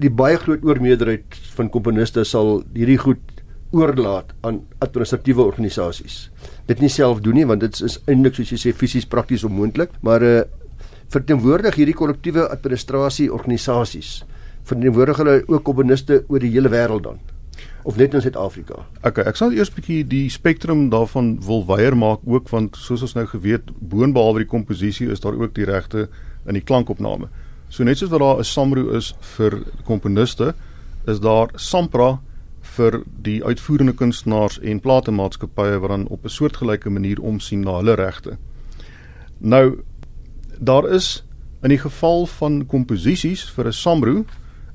die 0.00 0.12
baie 0.12 0.36
groot 0.40 0.64
oormeerderheid 0.64 1.38
van 1.56 1.72
komponiste 1.72 2.24
sal 2.28 2.60
hierdie 2.76 3.00
goed 3.00 3.24
oorlaat 3.72 4.34
aan 4.44 4.60
administratiewe 4.82 5.44
organisasies. 5.46 6.28
Dit 6.68 6.80
nie 6.82 6.90
self 6.92 7.22
doen 7.24 7.40
nie 7.40 7.48
want 7.48 7.64
dit 7.64 7.80
is 7.86 7.96
eintlik 8.06 8.36
soos 8.36 8.52
jy 8.52 8.60
sê 8.60 8.76
fisies 8.76 9.08
prakties 9.08 9.46
onmoontlik, 9.48 9.96
maar 10.04 10.24
uh 10.24 10.40
verteenwoordig 11.10 11.74
hierdie 11.74 11.96
kollektiewe 11.98 12.44
administrasie 12.54 13.32
organisasies 13.34 14.20
verteenwoordig 14.68 15.18
hulle 15.18 15.32
ook 15.48 15.64
komponiste 15.66 16.20
oor 16.28 16.44
die 16.44 16.52
hele 16.52 16.70
wêreld 16.70 17.02
dan 17.08 17.18
of 17.82 17.96
net 17.96 18.14
in 18.14 18.20
Suid-Afrika. 18.20 18.84
Okay, 19.02 19.24
ek 19.24 19.36
sal 19.36 19.52
eers 19.52 19.70
bietjie 19.72 20.04
die 20.06 20.28
spektrum 20.30 20.88
daarvan 20.92 21.38
wil 21.46 21.64
weier 21.66 21.96
maak 21.96 22.20
ook 22.24 22.48
want 22.52 22.76
soos 22.76 23.02
ons 23.02 23.14
nou 23.14 23.26
geweet, 23.26 23.70
boonbehalwe 23.80 24.44
die 24.44 24.50
komposisie 24.50 25.08
is 25.10 25.20
daar 25.20 25.38
ook 25.38 25.54
die 25.54 25.68
regte 25.68 26.08
in 26.46 26.54
die 26.54 26.64
klankopname. 26.64 27.30
So 27.70 27.84
net 27.84 27.98
soos 27.98 28.10
wat 28.10 28.20
daar 28.20 28.38
'n 28.38 28.44
SAMRO 28.44 28.90
is 28.96 29.14
vir 29.36 29.62
komponiste, 29.84 30.54
is 31.06 31.20
daar 31.20 31.48
SAMPRA 31.54 32.20
vir 32.60 33.02
die 33.22 33.44
uitvoerende 33.44 33.92
kunstenaars 33.92 34.58
en 34.60 34.80
platemaatskappye 34.80 35.78
wat 35.80 35.90
dan 35.90 36.06
op 36.08 36.24
'n 36.24 36.28
soortgelyke 36.28 36.90
manier 36.90 37.20
omsien 37.20 37.60
na 37.60 37.76
hulle 37.76 37.94
regte. 37.94 38.38
Nou 39.38 39.82
daar 40.58 40.88
is 40.88 41.24
in 41.62 41.68
die 41.68 41.78
geval 41.78 42.26
van 42.26 42.66
komposisies 42.66 43.50
vir 43.50 43.66
'n 43.66 43.72
SAMRO 43.72 44.24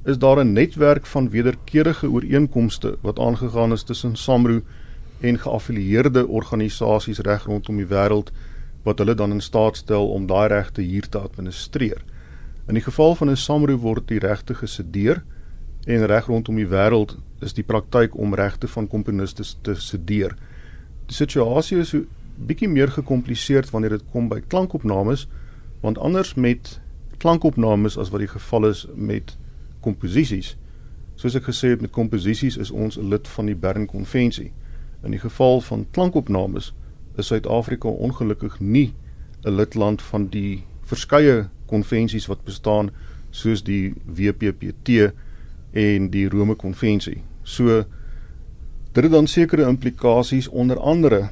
is 0.05 0.17
daar 0.17 0.39
'n 0.45 0.53
netwerk 0.53 1.05
van 1.05 1.29
wederkerige 1.29 2.09
ooreenkomste 2.09 2.97
wat 3.01 3.19
aangegaan 3.19 3.71
is 3.71 3.83
tussen 3.83 4.15
SAMRO 4.15 4.61
en 5.19 5.39
geaffilieerde 5.39 6.27
organisasies 6.27 7.19
reg 7.19 7.43
rondom 7.43 7.77
die 7.77 7.87
wêreld 7.87 8.31
wat 8.83 8.97
hulle 8.97 9.15
dan 9.15 9.31
in 9.31 9.41
staat 9.41 9.77
stel 9.77 10.09
om 10.09 10.25
daai 10.25 10.47
regte 10.47 10.81
hier 10.81 11.09
te 11.09 11.17
administreer. 11.17 12.03
In 12.67 12.73
die 12.73 12.83
geval 12.83 13.15
van 13.15 13.29
'n 13.29 13.37
SAMRO 13.37 13.77
word 13.77 14.07
die 14.07 14.19
regte 14.19 14.53
gesedeer 14.53 15.23
en 15.85 16.05
reg 16.05 16.25
rondom 16.25 16.55
die 16.55 16.67
wêreld 16.67 17.17
is 17.39 17.53
die 17.53 17.63
praktyk 17.63 18.17
om 18.17 18.33
regte 18.33 18.67
van 18.67 18.87
komponiste 18.87 19.43
te 19.61 19.75
sedeer. 19.75 20.35
Die 21.05 21.15
situasie 21.15 21.77
is 21.77 21.89
so 21.89 22.05
bietjie 22.35 22.69
meer 22.69 22.91
gekompliseerd 22.91 23.69
wanneer 23.69 23.89
dit 23.89 24.03
kom 24.11 24.29
by 24.29 24.41
klankopnames 24.47 25.27
want 25.81 25.97
anders 25.97 26.33
met 26.33 26.79
klankopnames 27.17 27.97
as 27.97 28.09
wat 28.09 28.19
die 28.19 28.33
geval 28.33 28.65
is 28.65 28.87
met 28.95 29.37
komposisies. 29.85 30.55
Soos 31.15 31.37
ek 31.37 31.47
gesê 31.49 31.75
het 31.75 31.83
met 31.83 31.93
komposisies 31.95 32.57
is 32.57 32.71
ons 32.71 32.97
'n 32.97 33.09
lid 33.09 33.27
van 33.27 33.45
die 33.45 33.55
Bern 33.55 33.85
konvensie. 33.85 34.51
In 35.03 35.11
die 35.11 35.19
geval 35.19 35.61
van 35.61 35.85
klankopnames 35.91 36.73
is 37.17 37.27
Suid-Afrika 37.27 37.87
ongelukkig 37.87 38.59
nie 38.59 38.93
'n 39.45 39.55
lidland 39.55 40.01
van 40.01 40.27
die 40.27 40.63
verskeie 40.81 41.49
konvensies 41.65 42.27
wat 42.27 42.43
bestaan 42.43 42.89
soos 43.31 43.63
die 43.63 43.93
WPPT 44.05 45.11
en 45.73 46.09
die 46.09 46.29
Rome 46.29 46.55
konvensie. 46.55 47.23
So 47.43 47.83
dit 48.91 49.03
het 49.03 49.11
dan 49.11 49.27
sekere 49.27 49.67
implikasies 49.67 50.47
onder 50.47 50.79
andere 50.79 51.29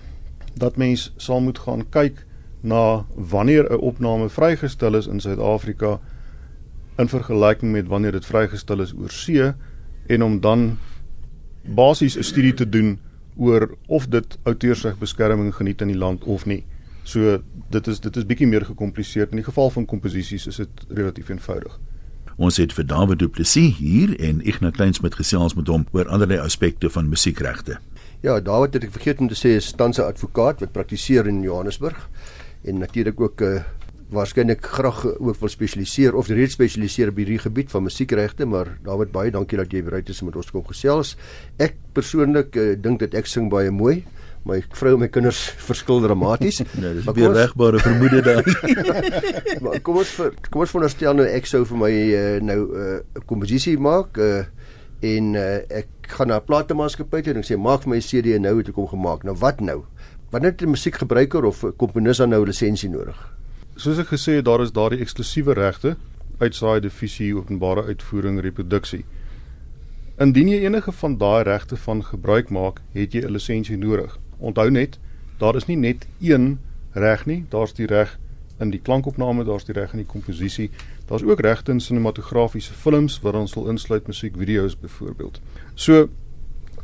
dat 0.54 0.78
mens 0.78 1.14
sal 1.18 1.42
moet 1.42 1.60
gaan 1.60 1.90
kyk 1.90 2.26
na 2.62 3.06
wanneer 3.16 3.72
'n 3.72 3.80
opname 3.80 4.30
vrygestel 4.30 4.96
is 4.96 5.08
in 5.08 5.20
Suid-Afrika 5.20 6.00
in 6.98 7.10
vergelyking 7.10 7.72
met 7.72 7.88
wanneer 7.88 8.12
dit 8.12 8.26
vrygestel 8.26 8.82
is 8.82 8.94
oor 8.94 9.12
see 9.12 9.54
en 10.08 10.24
om 10.24 10.40
dan 10.40 10.78
basies 11.66 12.18
'n 12.18 12.24
studie 12.24 12.54
te 12.54 12.70
doen 12.70 13.00
oor 13.36 13.78
of 13.88 14.08
dit 14.08 14.38
outeursregbeskerming 14.44 15.56
geniet 15.56 15.82
in 15.82 15.88
die 15.88 15.98
land 15.98 16.24
of 16.24 16.46
nie. 16.46 16.64
So 17.04 17.42
dit 17.70 17.88
is 17.88 18.00
dit 18.00 18.16
is 18.16 18.26
bietjie 18.26 18.48
meer 18.48 18.66
gekompliseerd. 18.66 19.32
In 19.32 19.42
die 19.42 19.46
geval 19.46 19.70
van 19.70 19.86
komposisies 19.86 20.48
is 20.48 20.56
dit 20.56 20.70
relatief 20.90 21.30
eenvoudig. 21.30 21.80
Ons 22.38 22.58
het 22.58 22.74
vir 22.74 22.86
David 22.86 23.20
Du 23.20 23.28
Plessis 23.30 23.78
hier 23.78 24.20
en 24.20 24.42
Ignas 24.42 24.74
Kleins 24.74 25.00
met 25.00 25.16
gesels 25.16 25.54
met 25.54 25.68
hom 25.68 25.86
oor 25.92 26.08
allerlei 26.08 26.40
aspekte 26.40 26.90
van 26.90 27.10
musiekregte. 27.10 27.78
Ja, 28.22 28.40
David 28.40 28.74
het 28.74 28.84
ek 28.84 28.96
vergeet 28.96 29.20
om 29.20 29.28
te 29.28 29.38
sê 29.38 29.56
is 29.60 29.72
tans 29.72 30.00
'n 30.00 30.08
advokaat 30.08 30.60
wat 30.60 30.72
praktiseer 30.72 31.28
in 31.28 31.42
Johannesburg 31.42 32.10
en 32.64 32.78
natuurlik 32.78 33.22
ook 33.22 33.42
'n 33.42 33.44
uh, 33.44 33.56
eh, 33.56 33.64
waarskynlik 34.14 34.66
graag 34.66 35.06
ook 35.06 35.40
wil 35.40 35.50
spesialiseer 35.52 36.16
of 36.16 36.28
reeds 36.28 36.54
spesialiseer 36.58 37.10
op 37.12 37.20
hierdie 37.22 37.40
gebied 37.42 37.72
van 37.74 37.84
musiekregte, 37.84 38.46
maar 38.46 38.78
David 38.86 39.12
baie 39.12 39.32
dankie 39.34 39.58
dat 39.60 39.74
jy 39.74 39.84
bereid 39.84 40.10
is 40.10 40.22
om 40.22 40.30
met 40.30 40.38
ons 40.40 40.50
te 40.50 40.56
kom 40.56 40.66
gesels. 40.70 41.16
Ek 41.62 41.76
persoonlik 41.98 42.56
uh, 42.56 42.74
dink 42.80 43.02
dat 43.04 43.18
ek 43.18 43.30
sing 43.30 43.50
baie 43.52 43.72
mooi. 43.74 44.04
My 44.44 44.58
vrou 44.76 44.98
en 44.98 45.04
my 45.06 45.08
kinders 45.12 45.40
verskil 45.70 46.04
dramaties. 46.04 46.62
nee, 46.82 46.94
dis 46.98 47.08
weer 47.16 47.36
regbare 47.36 47.80
vermoede 47.84 48.22
daar. 48.26 48.50
maar 49.64 49.80
kom 49.86 50.02
ons 50.04 50.16
vir 50.18 50.34
kom 50.50 50.66
ons 50.66 50.74
veronderstel 50.74 51.20
nou 51.20 51.28
ek 51.30 51.48
sou 51.50 51.64
vir 51.70 51.82
my 51.86 51.94
uh, 51.94 52.26
nou 52.44 52.60
eh, 52.64 52.98
'n 53.00 53.22
uh, 53.22 53.28
komposisie 53.30 53.78
maak 53.80 54.20
uh, 54.20 54.44
en 55.04 55.36
uh, 55.36 55.62
ek 55.84 56.12
gaan 56.16 56.32
na 56.32 56.42
'n 56.42 56.48
platemaatskappy 56.48 57.24
toe 57.24 57.34
en 57.34 57.44
ek 57.44 57.50
sê 57.52 57.58
maak 57.58 57.88
vir 57.88 57.96
my 57.96 58.02
CD 58.04 58.36
nou 58.40 58.58
het 58.60 58.70
ek 58.70 58.82
hom 58.82 58.92
gemaak. 58.92 59.24
Nou 59.24 59.36
wat 59.40 59.62
nou? 59.62 59.84
Wanneer 60.32 60.52
het 60.52 60.62
'n 60.62 60.76
musiekgebruiker 60.76 61.46
of 61.46 61.64
komponis 61.78 62.18
dan 62.18 62.30
nou 62.30 62.44
'n 62.44 62.52
lisensie 62.52 62.90
nodig? 62.90 63.16
Soos 63.76 64.00
ek 64.00 64.08
gesê 64.14 64.38
het, 64.40 64.46
daar 64.46 64.62
is 64.62 64.72
daardie 64.72 65.02
eksklusiewe 65.02 65.54
regte 65.54 65.96
uitsaai 66.40 66.80
divisie 66.82 67.34
openbare 67.36 67.84
uitvoering 67.84 68.42
reproduksie. 68.42 69.04
Indien 70.22 70.50
jy 70.52 70.60
enige 70.66 70.92
van 70.92 71.18
daai 71.18 71.44
regte 71.44 71.78
van 71.86 72.04
gebruik 72.04 72.50
maak, 72.50 72.82
het 72.94 73.14
jy 73.14 73.22
'n 73.26 73.34
lisensie 73.34 73.78
nodig. 73.78 74.18
Onthou 74.40 74.70
net, 74.70 75.00
daar 75.40 75.56
is 75.56 75.68
nie 75.68 75.78
net 75.78 76.08
een 76.22 76.60
reg 76.94 77.26
nie, 77.26 77.46
daar's 77.50 77.74
die 77.74 77.88
reg 77.88 78.20
in 78.60 78.70
die 78.70 78.80
klankopname, 78.80 79.44
daar's 79.44 79.66
die 79.66 79.74
reg 79.74 79.94
in 79.94 80.04
die 80.04 80.12
komposisie. 80.12 80.70
Daar's 81.08 81.24
ook 81.24 81.42
regte 81.42 81.72
in 81.72 81.80
sinematografiese 81.80 82.74
films 82.74 83.20
wat 83.22 83.34
ons 83.34 83.52
sal 83.52 83.70
insluit 83.70 84.08
musiekvideo's 84.08 84.76
byvoorbeeld. 84.80 85.42
So 85.76 86.10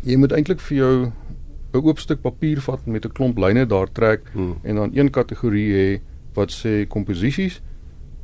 jy 0.03 0.15
moet 0.17 0.31
eintlik 0.31 0.59
vir 0.59 0.77
jou 0.77 1.11
'n 1.73 1.85
oop 1.85 1.99
stuk 1.99 2.21
papier 2.21 2.61
vat 2.61 2.85
met 2.87 3.05
'n 3.05 3.11
klomp 3.11 3.37
lyne 3.37 3.65
daar 3.65 3.91
trek 3.91 4.21
hmm. 4.33 4.57
en 4.63 4.75
dan 4.75 4.91
een 4.93 5.09
kategorie 5.09 5.73
hê 5.73 6.01
wat 6.33 6.53
sê 6.53 6.85
komposisies, 6.87 7.61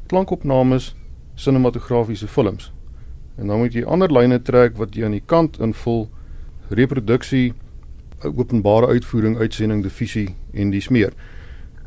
klankopnames, 0.08 0.94
sinematografiese 1.36 2.28
films. 2.28 2.72
En 3.38 3.48
dan 3.48 3.60
moet 3.60 3.74
jy 3.74 3.84
ander 3.84 4.12
lyne 4.12 4.42
trek 4.42 4.78
wat 4.80 4.96
jy 4.96 5.06
aan 5.06 5.18
die 5.18 5.26
kant 5.26 5.60
invul 5.60 6.08
reproduksie, 6.70 7.54
openbare 8.24 8.88
uitvoering, 8.88 9.38
uitsending, 9.38 9.84
divisie 9.84 10.36
en 10.54 10.72
dis 10.72 10.90
meer. 10.90 11.14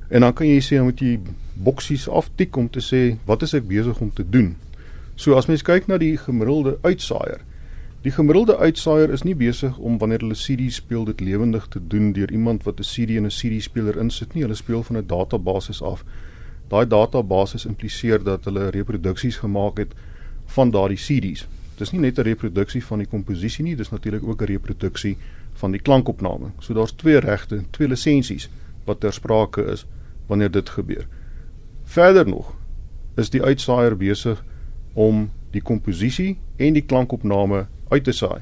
En 0.09 0.21
dan 0.21 0.33
kan 0.33 0.47
jy 0.47 0.61
sê 0.65 0.81
moet 0.83 1.01
jy 1.01 1.19
boksies 1.55 2.09
aftik 2.09 2.57
om 2.57 2.69
te 2.71 2.83
sê 2.85 3.19
wat 3.27 3.43
is 3.43 3.55
ek 3.57 3.67
besig 3.69 4.01
om 4.01 4.13
te 4.15 4.25
doen. 4.25 4.55
So 5.17 5.35
as 5.37 5.49
mens 5.51 5.65
kyk 5.67 5.89
na 5.89 5.99
die 5.99 6.17
gemiddelde 6.21 6.77
uitsaaier, 6.85 7.43
die 8.03 8.13
gemiddelde 8.15 8.57
uitsaaier 8.57 9.11
is 9.11 9.25
nie 9.27 9.35
besig 9.35 9.79
om 9.79 9.99
wanneer 9.99 10.23
hulle 10.23 10.39
CD 10.39 10.71
speel 10.73 11.05
dit 11.05 11.21
lewendig 11.21 11.67
te 11.69 11.81
doen 11.83 12.13
deur 12.13 12.31
iemand 12.31 12.63
wat 12.63 12.79
'n 12.79 12.87
CD 12.87 13.17
en 13.17 13.27
'n 13.27 13.35
CD 13.35 13.63
speler 13.63 13.99
insit 13.99 14.35
nie, 14.35 14.43
hulle 14.43 14.55
speel 14.55 14.83
van 14.83 14.97
'n 14.97 15.07
database 15.07 15.85
af. 15.85 16.05
Daai 16.69 16.87
database 16.87 17.69
impliseer 17.69 18.23
dat 18.23 18.45
hulle 18.45 18.69
reproduksies 18.71 19.37
gemaak 19.37 19.79
het 19.79 19.95
van 20.47 20.71
daardie 20.71 20.97
CD's. 20.97 21.47
Dis 21.77 21.91
nie 21.91 22.01
net 22.01 22.19
'n 22.19 22.23
reproduksie 22.23 22.85
van 22.85 22.99
die 22.99 23.07
komposisie 23.07 23.65
nie, 23.65 23.77
dis 23.77 23.91
natuurlik 23.91 24.23
ook 24.23 24.43
'n 24.43 24.45
reproduksie 24.45 25.17
van 25.53 25.71
die 25.71 25.81
klankopname. 25.81 26.51
So 26.59 26.75
daar's 26.75 26.93
twee 26.93 27.19
regte, 27.19 27.63
twee 27.71 27.89
lisensies 27.89 28.49
wat 28.85 29.01
ter 29.01 29.13
sprake 29.13 29.63
is 29.63 29.87
wanneer 30.27 30.51
dit 30.51 30.69
gebeur. 30.69 31.07
Verder 31.85 32.29
nog 32.29 32.55
is 33.17 33.31
die 33.31 33.43
uitsaaier 33.43 33.97
besig 33.97 34.45
om 34.93 35.31
die 35.51 35.63
komposisie 35.63 36.39
en 36.57 36.73
die 36.73 36.85
klankopname 36.85 37.67
uit 37.89 38.05
te 38.05 38.13
saai. 38.13 38.41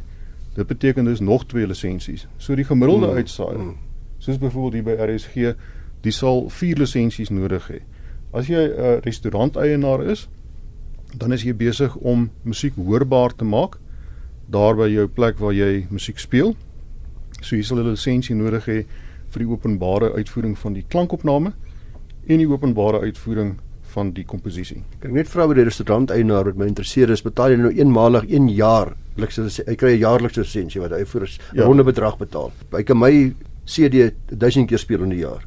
Dit 0.55 0.67
beteken 0.67 1.05
dus 1.05 1.21
nog 1.21 1.47
twee 1.47 1.67
lisensies. 1.67 2.27
So 2.37 2.55
die 2.55 2.65
gemiddelde 2.65 3.07
mm. 3.07 3.13
uitsaaier, 3.13 3.59
mm. 3.59 3.77
soos 4.19 4.39
byvoorbeeld 4.39 4.73
hier 4.73 4.83
by 4.83 5.13
RSG, 5.13 5.55
die 6.01 6.13
sal 6.13 6.49
4 6.49 6.79
lisensies 6.79 7.31
nodig 7.31 7.69
hê. 7.69 7.81
As 8.33 8.47
jy 8.47 8.63
'n 8.69 9.01
restauranteienaar 9.05 10.05
is, 10.05 10.29
dan 11.17 11.33
is 11.33 11.43
jy 11.43 11.55
besig 11.55 11.97
om 11.97 12.31
musiek 12.43 12.75
hoorbaar 12.75 13.35
te 13.35 13.45
maak 13.45 13.79
daar 14.47 14.77
by 14.77 14.89
jou 14.89 15.07
plek 15.09 15.39
waar 15.39 15.55
jy 15.55 15.87
musiek 15.91 16.19
speel. 16.19 16.55
So 17.41 17.57
jy 17.57 17.63
sal 17.63 17.79
'n 17.79 17.91
lisensie 17.91 18.35
nodig 18.35 18.67
hê 18.67 18.85
vir 19.31 19.39
die 19.39 19.49
openbare 19.51 20.13
uitvoering 20.15 20.59
van 20.59 20.73
die 20.73 20.85
klankopname 20.89 21.53
en 22.27 22.39
die 22.39 22.49
openbare 22.49 23.01
uitvoering 23.01 23.59
van 23.97 24.13
die 24.17 24.25
komposisie. 24.29 24.83
Ek 25.01 25.11
weet 25.17 25.33
vrou 25.33 25.49
by 25.49 25.59
die 25.59 25.67
restauranteienaar 25.69 26.45
wat 26.51 26.61
my 26.61 26.69
interesseer 26.71 27.11
is, 27.11 27.25
betaal 27.25 27.55
jy 27.55 27.59
nou 27.65 27.73
eenmalig 27.73 28.29
1 28.29 28.37
een 28.37 28.49
jaar 28.55 28.95
lisensie. 29.17 29.65
Hy 29.67 29.77
kry 29.81 29.97
'n 29.97 30.05
jaarlikse 30.05 30.45
lisensie 30.45 30.81
wat 30.81 30.93
hy 30.93 31.05
vir 31.05 31.23
'n 31.25 31.59
ja. 31.59 31.65
ronde 31.65 31.85
bedrag 31.85 32.19
betaal. 32.19 32.53
Hy 32.73 32.83
kan 32.83 32.99
my 32.99 33.35
CD 33.65 34.13
1000 34.31 34.69
keer 34.69 34.79
speel 34.79 35.03
in 35.03 35.13
'n 35.13 35.19
jaar 35.19 35.47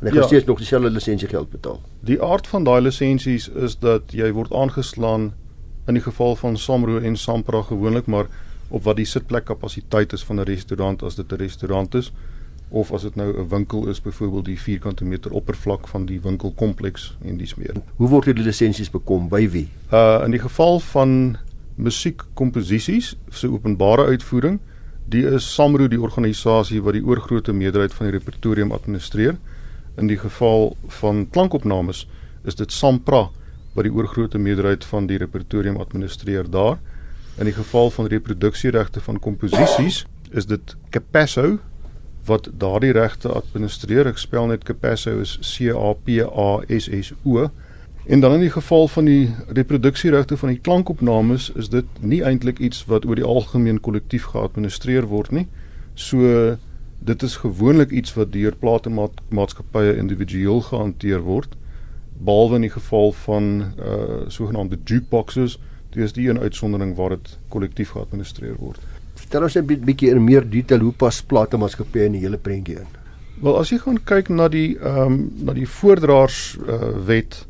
en 0.00 0.08
ek 0.10 0.14
ja. 0.14 0.26
steeds 0.26 0.44
nog 0.44 0.58
dieselfde 0.58 0.90
lisensie 0.90 1.28
geld 1.28 1.50
betaal. 1.50 1.80
Die 2.04 2.18
aard 2.22 2.46
van 2.46 2.64
daai 2.64 2.80
lisensies 2.80 3.48
is 3.48 3.78
dat 3.80 4.12
jy 4.12 4.28
word 4.36 4.52
aangeslaan 4.52 5.32
in 5.88 5.94
die 5.94 6.02
geval 6.04 6.36
van 6.36 6.56
Samro 6.56 6.98
en 6.98 7.16
Sampra 7.16 7.62
gewoonlik 7.62 8.06
maar 8.06 8.28
op 8.68 8.82
wat 8.84 8.98
die 8.98 9.06
sitplekkapasiteit 9.06 10.12
is 10.12 10.24
van 10.24 10.40
'n 10.40 10.48
restaurant 10.48 11.02
as 11.02 11.16
dit 11.16 11.32
'n 11.32 11.36
restaurant 11.36 11.94
is 11.94 12.12
of 12.68 12.92
as 12.92 13.02
dit 13.02 13.14
nou 13.14 13.32
'n 13.32 13.48
winkel 13.48 13.88
is 13.88 14.00
byvoorbeeld 14.00 14.44
die 14.44 14.60
vierkante 14.60 15.04
meter 15.04 15.30
oppervlak 15.30 15.88
van 15.88 16.06
die 16.06 16.20
winkelkompleks 16.20 17.16
en 17.24 17.36
dis 17.36 17.54
meer. 17.54 17.74
Hoe 17.96 18.08
word 18.08 18.24
hierdie 18.24 18.44
lisensies 18.44 18.90
bekom 18.90 19.28
by 19.28 19.48
wie? 19.48 19.68
Uh 19.92 20.22
in 20.24 20.30
die 20.30 20.40
geval 20.40 20.80
van 20.80 21.36
musiekkomposisies 21.74 23.16
se 23.30 23.50
openbare 23.50 24.04
uitvoering, 24.04 24.58
die 25.04 25.26
is 25.26 25.54
Samro 25.54 25.88
die 25.88 26.00
organisasie 26.00 26.82
wat 26.82 26.92
die 26.92 27.04
oorgrootste 27.04 27.52
meerderheid 27.52 27.94
van 27.94 28.06
die 28.06 28.18
repertorium 28.18 28.72
administreer. 28.72 29.36
In 29.96 30.06
die 30.06 30.18
geval 30.18 30.76
van 31.00 31.30
klankopnames 31.30 32.08
is 32.44 32.54
dit 32.54 32.72
Sampra 32.72 33.28
wat 33.74 33.84
die 33.84 33.92
oorgrootste 33.92 34.38
meerderheid 34.38 34.84
van 34.84 35.06
die 35.06 35.18
repertorium 35.18 35.76
administreer 35.76 36.50
daar. 36.50 36.78
In 37.38 37.44
die 37.44 37.54
geval 37.54 37.90
van 37.90 38.06
reproduksieregte 38.06 39.00
van 39.00 39.18
komposisies 39.18 40.06
is 40.30 40.46
dit 40.46 40.76
Capasso 40.90 41.58
wat 42.26 42.48
daardie 42.58 42.92
regte 42.92 43.28
administreer. 43.32 44.06
Ek 44.10 44.18
spel 44.18 44.50
net 44.50 44.64
Capasso 44.64 45.18
is 45.20 45.36
C 45.42 45.70
A 45.72 45.94
P 45.94 46.20
A 46.26 46.62
S 46.68 46.88
S 46.90 47.12
O. 47.24 47.48
En 48.06 48.20
dan 48.20 48.36
in 48.36 48.44
die 48.46 48.52
geval 48.54 48.88
van 48.88 49.04
die 49.04 49.34
reproduksieregte 49.48 50.36
van 50.36 50.52
die 50.54 50.60
klankopnames 50.62 51.50
is 51.58 51.68
dit 51.72 51.86
nie 52.00 52.22
eintlik 52.22 52.58
iets 52.58 52.84
wat 52.86 53.06
oor 53.06 53.18
die 53.18 53.26
algemeen 53.26 53.80
kollektief 53.82 54.30
geadministreer 54.30 55.08
word 55.10 55.32
nie. 55.34 55.46
So 55.94 56.56
dit 56.98 57.22
is 57.22 57.36
gewoonlik 57.42 57.90
iets 57.90 58.14
wat 58.14 58.32
deur 58.32 58.54
platemaatskappye 58.56 59.96
individueel 59.96 60.62
gehanteer 60.70 61.22
word 61.26 61.56
behalwe 62.16 62.56
in 62.56 62.64
die 62.64 62.72
geval 62.72 63.12
van 63.12 63.48
uh 63.76 64.28
sogenaamde 64.32 64.78
jukeboxes 64.84 65.58
dis 65.96 66.12
die 66.12 66.28
een 66.28 66.38
uitsondering 66.38 66.96
waar 66.96 67.16
dit 67.16 67.38
kollektief 67.48 67.90
geadministreer 67.96 68.56
word. 68.60 68.80
Vertel 69.16 69.42
ons 69.42 69.56
'n 69.56 69.66
bietjie 69.66 70.10
in 70.10 70.24
meer 70.24 70.44
detail 70.48 70.80
hoe 70.80 70.92
pas 70.92 71.22
platemaatskappye 71.22 72.04
in 72.04 72.12
die 72.12 72.20
hele 72.20 72.38
prentjie 72.38 72.76
in. 72.76 72.86
Wel 73.42 73.58
as 73.58 73.70
jy 73.70 73.78
gaan 73.78 73.98
kyk 74.04 74.28
na 74.28 74.48
die 74.48 74.78
ehm 74.78 75.12
um, 75.12 75.30
na 75.44 75.52
die 75.52 75.66
voordraers 75.68 76.56
uh, 76.68 77.06
wet 77.06 77.46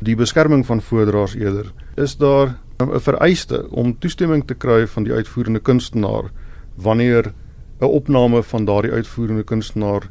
die 0.00 0.16
beskerming 0.16 0.64
van 0.66 0.80
voordraers 0.80 1.34
eerder 1.36 1.72
is 1.96 2.16
daar 2.16 2.56
'n 2.80 3.00
vereiste 3.00 3.68
om 3.70 3.98
toestemming 3.98 4.46
te 4.46 4.54
kry 4.54 4.86
van 4.86 5.04
die 5.04 5.12
uitvoerende 5.12 5.60
kunstenaar 5.60 6.30
wanneer 6.76 7.32
'n 7.80 7.84
opname 7.84 8.42
van 8.42 8.64
daardie 8.64 8.92
uitvoerende 8.92 9.42
kunstenaar 9.42 10.10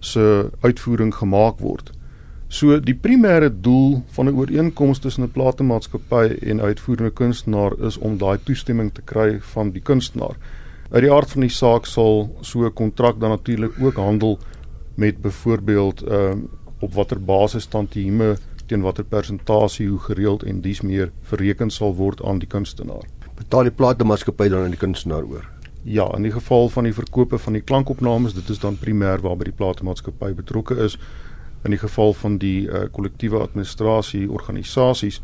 se 0.00 0.50
uitvoering 0.60 1.14
gemaak 1.14 1.58
word. 1.58 1.90
So 2.48 2.76
die 2.80 2.94
primêre 2.94 3.48
doel 3.50 4.02
van 4.16 4.26
'n 4.26 4.36
ooreenkoms 4.36 4.98
tussen 4.98 5.24
'n 5.24 5.30
platemaatskappy 5.30 6.36
en 6.42 6.56
'n 6.56 6.60
uitvoerende 6.60 7.10
kunstenaar 7.10 7.72
is 7.80 7.98
om 7.98 8.18
daai 8.18 8.38
toestemming 8.44 8.92
te 8.92 9.02
kry 9.02 9.40
van 9.40 9.70
die 9.70 9.82
kunstenaar. 9.82 10.36
Uit 10.90 11.02
die 11.02 11.12
aard 11.12 11.30
van 11.30 11.40
die 11.40 11.50
saak 11.50 11.86
sal 11.86 12.36
so 12.40 12.64
'n 12.64 12.72
kontrak 12.72 13.20
dan 13.20 13.30
natuurlik 13.30 13.72
ook 13.80 13.96
handel 13.96 14.38
met 14.94 15.20
byvoorbeeld 15.20 16.02
ehm 16.02 16.38
uh, 16.38 16.44
op 16.80 16.94
watter 16.94 17.20
basis 17.24 17.66
tantieme 17.66 18.36
teen 18.66 18.80
watter 18.80 19.04
persentasie 19.04 19.88
hoe 19.88 19.98
gereeld 19.98 20.42
en 20.42 20.60
dies 20.60 20.80
meer 20.80 21.12
verreken 21.22 21.70
sal 21.70 21.94
word 21.94 22.22
aan 22.24 22.38
die 22.38 22.48
kunstenaar. 22.48 23.04
Betaal 23.34 23.62
die 23.62 23.70
platemaatskappy 23.70 24.48
dan 24.48 24.64
aan 24.64 24.70
die 24.70 24.78
kunstenaar 24.78 25.24
oor? 25.24 25.48
Ja, 25.82 26.08
in 26.16 26.22
die 26.22 26.32
geval 26.32 26.68
van 26.68 26.84
die 26.84 26.94
verkope 26.94 27.38
van 27.38 27.52
die 27.52 27.62
klankopnames, 27.62 28.34
dit 28.34 28.48
is 28.48 28.58
dan 28.58 28.78
primêr 28.80 29.20
waarby 29.20 29.44
die 29.44 29.56
platemaatskappy 29.58 30.32
betrokke 30.34 30.76
is 30.84 30.98
in 31.64 31.70
die 31.70 31.80
geval 31.80 32.12
van 32.12 32.38
die 32.38 32.66
uh, 32.68 32.84
kollektiewe 32.92 33.40
administrasie 33.40 34.30
organisasies 34.30 35.20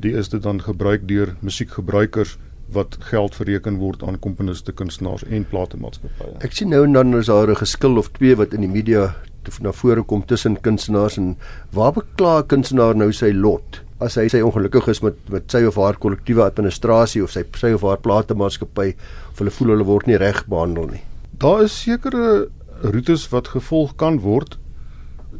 die 0.00 0.12
is 0.16 0.30
dit 0.32 0.42
dan 0.42 0.62
gebruik 0.62 1.08
deur 1.08 1.34
musiekgebruikers 1.40 2.36
wat 2.74 2.96
geld 3.10 3.34
verreken 3.34 3.80
word 3.82 4.02
aan 4.06 4.18
komponiste, 4.22 4.72
kunstenaars 4.72 5.24
en 5.26 5.44
platemaatskappye. 5.50 6.36
Ek 6.46 6.54
sien 6.54 6.70
nou 6.70 6.84
en 6.86 6.94
dan 6.94 7.16
is 7.18 7.26
daar 7.26 7.50
'n 7.50 7.58
geskil 7.58 7.98
of 7.98 8.10
twee 8.18 8.36
wat 8.36 8.54
in 8.54 8.60
die 8.60 8.70
media 8.70 9.14
na 9.60 9.72
vore 9.72 10.02
kom 10.02 10.22
tussen 10.26 10.60
kunstenaars 10.60 11.16
en 11.16 11.36
waar 11.72 11.92
bekla 11.92 12.38
'n 12.38 12.46
kunstenaar 12.46 12.96
nou 12.96 13.12
sy 13.12 13.32
lot? 13.32 13.80
As 14.00 14.14
hy 14.14 14.28
sy 14.28 14.40
ongelukkig 14.40 14.88
is 14.88 15.02
met 15.02 15.16
met 15.28 15.50
sy 15.50 15.64
of 15.64 15.76
haar 15.76 15.96
kollektiewe 15.98 16.42
administrasie 16.42 17.22
of 17.22 17.30
sy 17.30 17.44
sy 17.54 17.72
of 17.72 17.82
haar 17.82 17.98
platemaatskappy 17.98 18.94
of 19.32 19.38
hulle 19.38 19.50
voel 19.50 19.68
hulle 19.68 19.84
word 19.84 20.06
nie 20.06 20.16
reg 20.16 20.46
behandel 20.46 20.86
nie. 20.86 21.02
Daar 21.38 21.62
is 21.62 21.82
sekere 21.82 22.48
roetes 22.82 23.28
wat 23.28 23.48
gevolg 23.48 23.96
kan 23.96 24.20
word 24.20 24.58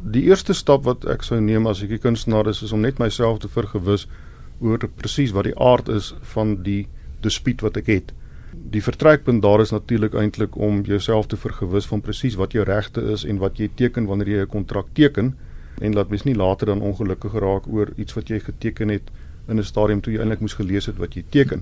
die 0.03 0.23
eerste 0.23 0.53
stap 0.53 0.83
wat 0.83 1.05
ek 1.05 1.23
sou 1.23 1.39
neem 1.41 1.67
as 1.67 1.83
ek 1.83 1.91
'n 1.91 1.99
kunstenaar 1.99 2.47
is, 2.47 2.63
is 2.63 2.71
om 2.71 2.81
net 2.81 2.99
myself 2.99 3.39
te 3.39 3.47
vergewis 3.47 4.07
oor 4.59 4.79
presies 4.95 5.31
wat 5.31 5.43
die 5.43 5.57
aard 5.59 5.89
is 5.89 6.13
van 6.33 6.63
die 6.63 6.87
dispuut 7.21 7.61
wat 7.61 7.77
ek 7.77 7.87
het. 7.87 8.11
Die 8.53 8.81
vertrekpunt 8.81 9.41
daar 9.41 9.61
is 9.61 9.71
natuurlik 9.71 10.13
eintlik 10.13 10.55
om 10.55 10.81
jouself 10.81 11.27
te 11.27 11.37
vergewis 11.37 11.85
van 11.85 12.01
presies 12.01 12.35
wat 12.35 12.51
jou 12.51 12.63
regte 12.63 13.01
is 13.01 13.23
en 13.23 13.37
wat 13.37 13.57
jy 13.57 13.69
teken 13.75 14.05
wanneer 14.05 14.27
jy 14.27 14.41
'n 14.41 14.47
kontrak 14.47 14.87
teken 14.93 15.35
en 15.81 15.93
laat 15.93 16.09
mens 16.09 16.23
nie 16.23 16.35
later 16.35 16.67
dan 16.67 16.81
ongelukkig 16.81 17.33
raak 17.33 17.67
oor 17.67 17.93
iets 17.97 18.13
wat 18.13 18.27
jy 18.29 18.39
geteken 18.39 18.89
het 18.89 19.09
in 19.47 19.57
'n 19.57 19.63
stadium 19.63 20.01
toe 20.01 20.13
jy 20.13 20.19
eintlik 20.19 20.39
moes 20.39 20.53
gelees 20.53 20.85
het 20.85 20.97
wat 20.97 21.13
jy 21.15 21.23
teken. 21.29 21.61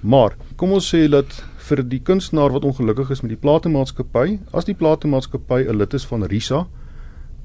Maar 0.00 0.36
kom 0.56 0.72
ons 0.72 0.94
sê 0.94 1.08
dat 1.08 1.44
vir 1.56 1.82
die 1.88 2.00
kunstenaar 2.00 2.52
wat 2.52 2.64
ongelukkig 2.64 3.10
is 3.10 3.22
met 3.22 3.28
die 3.28 3.40
platemaatskappy, 3.40 4.38
as 4.52 4.64
die 4.64 4.74
platemaatskappy 4.74 5.64
'n 5.68 5.76
lid 5.76 5.94
is 5.94 6.04
van 6.04 6.24
RISA, 6.24 6.66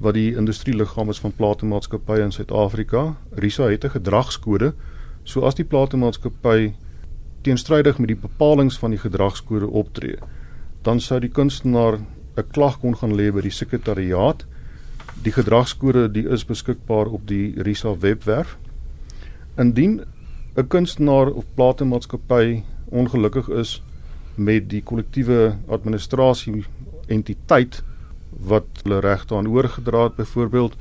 wat 0.00 0.16
die 0.16 0.34
industrieliggaam 0.36 1.10
is 1.12 1.20
van 1.20 1.32
platemaatskappye 1.36 2.24
in 2.24 2.32
Suid-Afrika. 2.32 3.16
RISA 3.36 3.68
het 3.68 3.84
'n 3.84 3.96
gedragskode. 3.96 4.74
So 5.24 5.40
as 5.40 5.54
die 5.54 5.64
platemaatskappy 5.64 6.72
teenstrydig 7.42 7.98
met 7.98 8.08
die 8.08 8.16
bepalinge 8.16 8.78
van 8.78 8.90
die 8.90 8.98
gedragskode 8.98 9.66
optree, 9.66 10.16
dan 10.82 11.00
sou 11.00 11.20
die 11.20 11.28
kunstenaar 11.28 11.98
'n 12.36 12.50
klag 12.50 12.80
kon 12.80 12.96
gaan 12.96 13.14
lê 13.14 13.32
by 13.32 13.40
die 13.40 13.50
sekretariaat. 13.50 14.46
Die 15.22 15.32
gedragskode 15.32 16.10
die 16.10 16.28
is 16.28 16.44
beskikbaar 16.44 17.06
op 17.06 17.26
die 17.28 17.62
RISA 17.62 17.98
webwerf. 17.98 18.56
Indien 19.56 20.00
'n 20.56 20.66
kunstenaar 20.68 21.30
of 21.30 21.44
platemaatskappy 21.54 22.62
ongelukkig 22.90 23.48
is 23.48 23.82
met 24.34 24.68
die 24.70 24.82
kollektiewe 24.82 25.56
administrasie 25.68 26.64
entiteit 27.06 27.82
wat 28.30 28.82
hulle 28.82 29.00
regte 29.00 29.34
aan 29.36 29.48
oorgedra 29.48 30.02
het 30.02 30.16
byvoorbeeld 30.16 30.76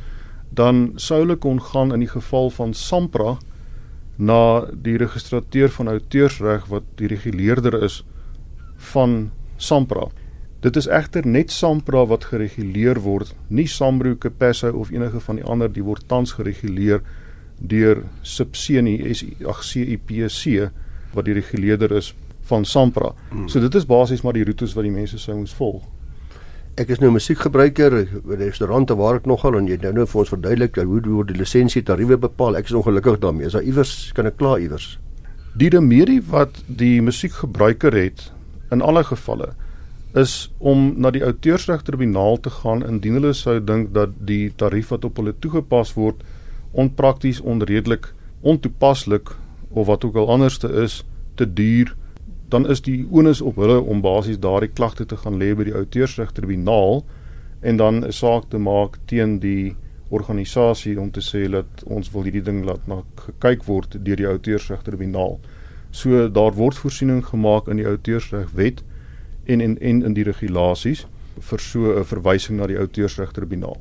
dan 0.50 0.92
sou 0.96 1.20
hulle 1.20 1.36
kon 1.36 1.62
gaan 1.62 1.94
in 1.94 2.00
die 2.00 2.10
geval 2.10 2.50
van 2.50 2.74
Sampra 2.74 3.38
na 4.16 4.66
die 4.74 4.98
registrateur 4.98 5.70
van 5.70 5.88
outeursreg 5.88 6.66
wat 6.68 6.84
die 7.00 7.08
reguleerder 7.08 7.84
is 7.84 8.02
van 8.92 9.32
Sampra. 9.58 10.08
Dit 10.60 10.76
is 10.76 10.88
egter 10.88 11.28
net 11.28 11.52
Sampra 11.52 12.06
wat 12.08 12.28
gereguleer 12.32 13.00
word, 13.00 13.36
nie 13.48 13.68
Sambro 13.68 14.16
Capasso 14.16 14.72
of 14.72 14.92
enige 14.92 15.20
van 15.20 15.40
die 15.40 15.46
ander 15.46 15.72
die 15.72 15.84
word 15.84 16.08
tans 16.08 16.34
gereguleer 16.36 17.04
deur 17.60 18.04
Subseni 18.22 18.98
SAGCIPC 19.14 20.72
wat 21.14 21.26
die 21.26 21.38
reguleerder 21.38 21.92
is 21.96 22.14
van 22.50 22.66
Sampra. 22.66 23.14
Hmm. 23.30 23.48
So 23.48 23.60
dit 23.60 23.76
is 23.76 23.86
basies 23.86 24.24
maar 24.24 24.34
die 24.34 24.44
roetes 24.44 24.74
wat 24.76 24.88
die 24.88 24.96
mense 24.96 25.20
sou 25.20 25.38
moes 25.38 25.56
volg 25.56 25.86
ek 26.80 26.94
is 26.94 27.00
nou 27.02 27.10
'n 27.10 27.18
musiekgebruiker 27.18 27.92
by 28.24 28.36
restaurante 28.39 28.96
waar 28.96 29.15
ek 29.15 29.26
nogal 29.26 29.58
en 29.58 29.68
jy 29.68 29.78
nou 29.82 29.92
nou 29.92 30.06
vir 30.06 30.20
ons 30.20 30.30
verduidelik 30.30 30.76
hoe 30.76 31.02
word 31.02 31.28
die 31.28 31.38
lisensie 31.38 31.84
tariewe 31.84 32.18
bepaal. 32.18 32.56
Ek 32.56 32.65
is 32.65 32.74
ongelukkig 32.74 33.20
daarmee. 33.20 33.48
Is 33.48 33.54
daar 33.54 33.63
iewers 33.63 34.13
kan 34.13 34.26
ek 34.26 34.38
kla 34.38 34.58
iewers? 34.58 34.98
Die 35.58 35.70
remedie 35.70 36.22
wat 36.22 36.63
die 36.68 37.02
musiekgebruiker 37.02 37.92
het 37.92 38.32
in 38.72 38.82
alle 38.82 39.04
gevalle 39.04 39.56
is 40.15 40.52
om 40.60 40.94
na 40.98 41.12
die 41.12 41.24
outeursregtribunaal 41.24 42.39
te 42.39 42.50
gaan 42.50 42.82
indien 42.88 43.13
hulle 43.13 43.34
sou 43.34 43.60
dink 43.60 43.94
dat 43.94 44.10
die 44.26 44.50
tarief 44.56 44.89
wat 44.89 45.06
op 45.06 45.18
hulle 45.18 45.34
toegepas 45.39 45.94
word 45.96 46.24
onprakties, 46.72 47.42
onredelik, 47.42 48.13
ontoepaslik 48.42 49.36
of 49.70 49.88
wat 49.88 50.06
ook 50.06 50.15
al 50.15 50.30
anderste 50.30 50.68
is, 50.68 51.04
te 51.36 51.46
duur 51.46 51.96
dan 52.50 52.68
is 52.70 52.82
die 52.82 53.08
onus 53.12 53.42
op 53.42 53.56
hulle 53.62 53.80
om 53.80 54.02
basies 54.02 54.40
daardie 54.42 54.72
klagte 54.74 55.06
te 55.06 55.18
gaan 55.18 55.38
lê 55.38 55.54
by 55.56 55.68
die 55.70 55.76
outeursregtribunaal 55.76 57.04
en 57.62 57.78
dan 57.78 58.06
'n 58.06 58.12
saak 58.12 58.50
te 58.50 58.58
maak 58.58 58.98
teen 59.06 59.40
die 59.40 59.76
organisasie 60.10 61.00
om 61.00 61.12
te 61.12 61.22
sê 61.22 61.50
dat 61.52 61.84
ons 61.86 62.12
wil 62.12 62.24
hierdie 62.24 62.44
ding 62.44 62.64
laat 62.66 62.88
na 62.88 63.04
gekyk 63.16 63.64
word 63.68 63.98
deur 64.06 64.16
die 64.16 64.28
outeursregtribunaal. 64.28 65.40
So 65.92 66.30
daar 66.30 66.54
word 66.54 66.78
voorsiening 66.78 67.26
gemaak 67.26 67.68
in 67.68 67.78
die 67.78 67.88
outeursregwet 67.88 68.84
en 69.46 69.62
en 69.62 69.78
en 69.78 70.04
in 70.04 70.14
die 70.14 70.24
regulasies 70.24 71.06
vir 71.40 71.60
so 71.60 72.00
'n 72.00 72.04
verwysing 72.04 72.58
na 72.58 72.68
die 72.68 72.78
outeursregtribunaal. 72.78 73.78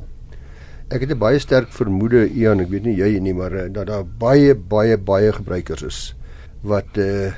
Ek 0.90 1.00
het 1.00 1.11
'n 1.11 1.18
baie 1.18 1.38
sterk 1.38 1.68
vermoede 1.72 2.28
Ian, 2.28 2.61
ek 2.61 2.68
weet 2.68 2.85
nie 2.85 2.96
jy 2.96 3.18
nie, 3.18 3.35
maar 3.35 3.52
eh, 3.52 3.72
dat 3.72 3.87
daar 3.87 4.04
baie 4.04 4.54
baie 4.54 4.96
baie 4.96 5.33
gebruikers 5.33 5.83
is 5.83 6.14
wat 6.62 6.96
uh 6.96 7.33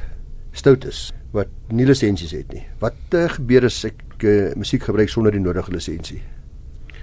stout 0.53 0.85
is 0.85 1.11
wat 1.33 1.49
nie 1.71 1.87
lisensies 1.87 2.33
het 2.35 2.53
nie. 2.53 2.65
Wat 2.81 3.15
uh, 3.15 3.29
gebeur 3.29 3.65
as 3.65 3.85
ek 3.85 4.25
uh, 4.27 4.53
musiek 4.59 4.83
gebruik 4.83 5.09
sonder 5.09 5.33
die 5.33 5.41
nodige 5.43 5.71
lisensie? 5.73 6.23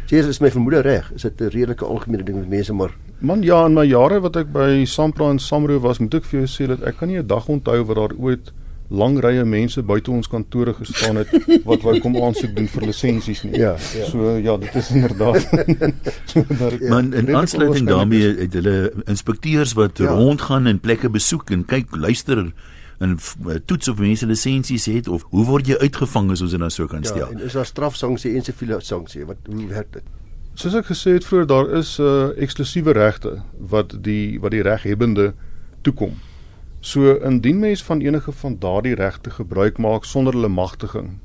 Sê 0.07 0.19
is 0.23 0.39
my 0.39 0.51
vermoede 0.51 0.81
reg? 0.81 1.11
Is 1.15 1.23
dit 1.23 1.41
'n 1.41 1.51
redelike 1.51 1.85
algemene 1.85 2.23
ding 2.23 2.39
met 2.39 2.49
mense 2.49 2.73
maar 2.73 2.93
Man 3.19 3.41
ja, 3.41 3.65
in 3.65 3.73
my 3.73 3.81
jare 3.83 4.19
wat 4.21 4.35
ek 4.37 4.51
by 4.53 4.85
Sampra 4.85 5.31
en 5.33 5.39
Samro 5.41 5.79
was, 5.81 5.97
moet 5.97 6.13
ek 6.19 6.25
vir 6.29 6.43
jou 6.43 6.47
sê 6.47 6.67
dat 6.69 6.83
ek 6.85 6.99
kan 6.99 7.09
nie 7.09 7.17
'n 7.17 7.25
dag 7.25 7.47
onthou 7.49 7.83
wat 7.83 7.97
daar 7.97 8.13
ooit 8.13 8.51
lang 8.89 9.17
rye 9.19 9.43
mense 9.43 9.81
buite 9.81 10.11
ons 10.11 10.27
kantore 10.27 10.73
gestaan 10.73 11.17
het 11.17 11.33
wat 11.65 11.81
wou 11.81 11.99
kom 11.99 12.15
aansoek 12.15 12.53
doen 12.55 12.67
vir 12.67 12.85
lisensies 12.85 13.43
nie. 13.43 13.57
Ja, 13.57 13.75
ja. 13.97 14.05
So 14.05 14.37
ja, 14.37 14.55
dit 14.57 14.75
is 14.75 14.91
inderdaad. 14.91 15.41
so, 16.29 16.45
maar 16.59 16.77
ja, 16.79 16.99
in 16.99 17.35
aansluiting 17.35 17.87
daarmee 17.87 18.35
het 18.37 18.53
hulle 18.53 18.93
inspekteurs 19.07 19.73
wat 19.73 19.97
ja. 19.97 20.13
rondgaan 20.13 20.67
en 20.67 20.79
plekke 20.79 21.09
besoek 21.09 21.49
en 21.51 21.65
kyk, 21.65 21.95
luister 21.95 22.37
en 22.97 23.17
toets 23.65 23.87
of 23.87 23.99
mense 24.01 24.25
lisensies 24.25 24.85
het 24.85 25.07
of 25.07 25.25
hoe 25.29 25.45
word 25.45 25.67
jy 25.69 25.77
uitgevang 25.77 26.31
as 26.33 26.41
ons 26.41 26.51
dit 26.51 26.61
nou 26.61 26.69
so 26.73 26.87
kan 26.89 27.03
stel? 27.05 27.27
Ja, 27.27 27.33
en 27.33 27.43
is 27.45 27.53
daar 27.57 27.65
strafsanksie 27.65 28.33
en 28.35 28.45
siviele 28.45 28.79
sanksie? 28.81 29.25
Wat 29.25 29.37
hoe 29.45 29.67
werk 29.69 29.91
dit? 29.93 30.07
Soos 30.57 30.73
ek 30.73 30.89
gesê 30.89 31.13
het 31.13 31.25
vroeër, 31.27 31.45
daar 31.45 31.69
is 31.77 31.99
'n 31.99 32.03
uh, 32.03 32.41
eksklusiewe 32.41 32.93
regte 32.97 33.41
wat 33.59 33.93
die 34.01 34.39
wat 34.41 34.51
die 34.51 34.63
reghebbende 34.65 35.33
toekom. 35.81 36.17
So 36.79 37.13
indien 37.21 37.59
mens 37.59 37.83
van 37.83 38.01
enige 38.01 38.31
van 38.31 38.57
daardie 38.59 38.95
regte 38.95 39.29
gebruik 39.29 39.77
maak 39.77 40.05
sonder 40.05 40.33
hulle 40.33 40.49
magtiging. 40.49 41.19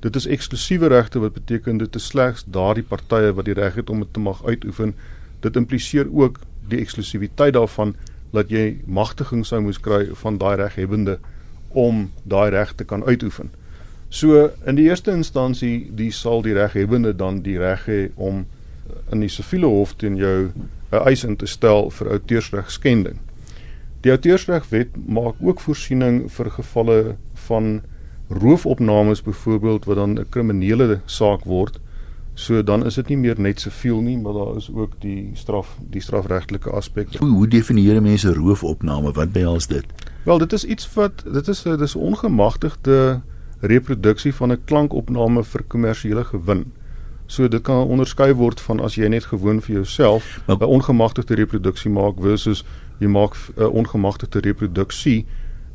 Dit 0.00 0.16
is 0.16 0.26
eksklusiewe 0.26 0.86
regte 0.86 1.18
wat 1.18 1.32
beteken 1.32 1.78
dit 1.78 1.94
is 1.94 2.06
slegs 2.06 2.44
daardie 2.46 2.82
partye 2.82 3.32
wat 3.32 3.44
die 3.44 3.54
reg 3.54 3.74
het 3.74 3.90
om 3.90 3.98
dit 3.98 4.12
te 4.12 4.20
mag 4.20 4.44
uitoefen. 4.44 4.94
Dit 5.40 5.56
impliseer 5.56 6.06
ook 6.14 6.40
die 6.68 6.78
eksklusiwiteit 6.78 7.54
daarvan 7.54 7.96
dat 8.32 8.50
jy 8.50 8.80
magtiging 8.86 9.46
sou 9.46 9.60
moes 9.60 9.80
kry 9.80 10.06
van 10.24 10.38
daai 10.38 10.56
reghebbende 10.56 11.18
om 11.68 12.10
daai 12.24 12.50
reg 12.50 12.74
te 12.74 12.84
kan 12.84 13.04
uitoefen. 13.04 13.50
So 14.12 14.50
in 14.66 14.76
die 14.76 14.88
eerste 14.88 15.12
instansie, 15.12 15.88
die 15.96 16.10
sal 16.12 16.42
die 16.42 16.56
reghebbende 16.56 17.14
dan 17.16 17.40
die 17.42 17.58
reg 17.58 17.86
hê 17.88 18.00
om 18.16 18.44
in 19.12 19.22
die 19.24 19.30
siviele 19.32 19.70
hof 19.72 19.94
teen 19.96 20.16
jou 20.16 20.52
'n 20.92 21.06
eis 21.08 21.24
in 21.24 21.36
te 21.36 21.46
stel 21.46 21.90
vir 21.90 22.10
outeursreg 22.10 22.70
skending. 22.70 23.18
Die 24.02 24.10
outeursregwet 24.10 24.96
maak 25.06 25.34
ook 25.40 25.60
voorsiening 25.60 26.30
vir 26.30 26.50
gevalle 26.50 27.16
van 27.46 27.82
roofopnames 28.28 29.22
byvoorbeeld 29.22 29.84
wat 29.84 29.96
dan 29.96 30.18
'n 30.18 30.28
kriminele 30.28 31.00
saak 31.06 31.44
word. 31.44 31.80
So 32.34 32.62
dan 32.62 32.86
is 32.86 32.94
dit 32.94 33.08
nie 33.08 33.16
meer 33.16 33.40
net 33.40 33.60
siviel 33.60 34.00
nie, 34.00 34.16
maar 34.18 34.32
daar 34.32 34.56
is 34.56 34.70
ook 34.72 34.94
die 35.00 35.30
straf, 35.34 35.76
die 35.90 36.00
strafregtelike 36.00 36.70
aspek. 36.70 37.16
Hoe, 37.20 37.28
hoe 37.28 37.48
definieer 37.48 38.02
mense 38.02 38.32
roofopname? 38.34 39.12
Wat 39.12 39.32
behels 39.32 39.66
dit? 39.66 39.84
Wel, 40.24 40.38
dit 40.38 40.52
is 40.52 40.64
iets 40.64 40.88
wat 40.94 41.24
dit 41.24 41.48
is 41.48 41.64
'n 41.66 41.76
dis 41.76 41.94
ongemagtigde 41.94 43.20
reproduksie 43.60 44.34
van 44.34 44.52
'n 44.52 44.64
klankopname 44.64 45.44
vir 45.44 45.62
kommersiële 45.62 46.24
gewin. 46.24 46.72
So 47.26 47.48
dit 47.48 47.62
kan 47.62 47.86
onderskei 47.86 48.34
word 48.34 48.60
van 48.60 48.80
as 48.80 48.94
jy 48.94 49.08
net 49.08 49.24
gewoon 49.24 49.60
vir 49.60 49.74
jouself 49.74 50.40
'n 50.46 50.64
ongemagtigde 50.64 51.34
reproduksie 51.34 51.90
maak 51.90 52.20
versus 52.20 52.64
jy 52.98 53.06
maak 53.06 53.36
'n 53.56 53.64
ongemagtigde 53.64 54.40
reproduksie 54.40 55.26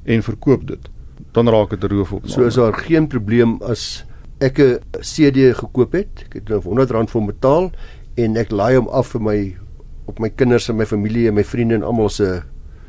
en 0.04 0.24
verkoop 0.24 0.68
dit. 0.68 0.90
Dan 1.32 1.50
raak 1.50 1.70
dit 1.70 1.84
'n 1.84 1.88
roofopname. 1.88 2.34
So 2.34 2.46
is 2.46 2.54
daar 2.54 2.74
geen 2.74 3.08
probleem 3.08 3.62
as 3.62 4.06
ek 4.40 4.60
'n 4.60 4.80
CD 5.02 5.54
gekoop 5.56 5.94
het, 5.94 6.26
ek 6.26 6.34
het 6.34 6.50
nou 6.50 6.62
R100 6.62 7.10
vir 7.12 7.26
betaal 7.26 7.72
en 8.16 8.38
ek 8.38 8.52
laai 8.52 8.76
hom 8.76 8.88
af 8.88 9.08
vir 9.08 9.22
my 9.22 9.58
op 10.06 10.20
my 10.20 10.30
kinders 10.30 10.70
en 10.70 10.76
my 10.76 10.86
familie 10.86 11.28
en 11.28 11.34
my 11.34 11.44
vriende 11.44 11.76
en 11.76 11.84
almal 11.84 12.10
se 12.10 12.42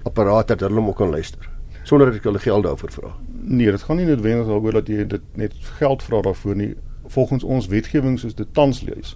apparate 0.04 0.54
dat 0.56 0.68
hulle 0.68 0.80
hom 0.80 0.88
ook 0.88 0.96
kan 0.96 1.10
luister 1.10 1.58
sonder 1.88 2.10
dat 2.10 2.20
ek 2.20 2.26
hulle 2.28 2.42
geld 2.42 2.66
daarvoor 2.66 2.92
vra. 2.92 3.14
Nee, 3.40 3.70
dit 3.72 3.82
gaan 3.82 3.96
nie 3.96 4.06
noodwendig 4.08 4.46
daaroor 4.46 4.76
dat 4.80 4.90
jy 4.92 5.06
dit 5.08 5.24
net 5.40 5.54
geld 5.78 6.02
vra 6.04 6.20
daarvoor 6.26 6.56
nie. 6.56 6.74
Volgens 7.08 7.44
ons 7.44 7.68
wetgewing 7.72 8.18
soos 8.20 8.36
dit 8.36 8.48
tans 8.52 8.82
lees, 8.84 9.14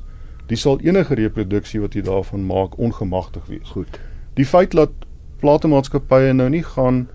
die 0.48 0.56
sal 0.56 0.80
enige 0.80 1.18
reproduksie 1.18 1.82
wat 1.82 1.96
jy 1.96 2.04
daarvan 2.06 2.46
maak 2.48 2.78
ongemagtig 2.80 3.44
wees. 3.50 3.74
Goed. 3.76 3.98
Die 4.40 4.48
feit 4.48 4.72
dat 4.72 4.94
platemaatskappye 5.42 6.32
nou 6.32 6.48
nie 6.52 6.62
gaan 6.64 7.06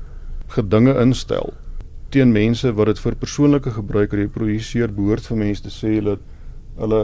gedinge 0.54 0.94
instel 1.02 1.56
teen 2.18 2.34
mense 2.34 2.72
wat 2.74 2.90
dit 2.90 3.00
vir 3.04 3.16
persoonlike 3.22 3.72
gebruik 3.76 4.14
reproduseer 4.18 4.94
behoort 4.94 5.28
vir 5.30 5.38
mense 5.38 5.62
te 5.62 5.74
sê 5.74 5.98
dat 6.02 6.22
hulle 6.82 7.02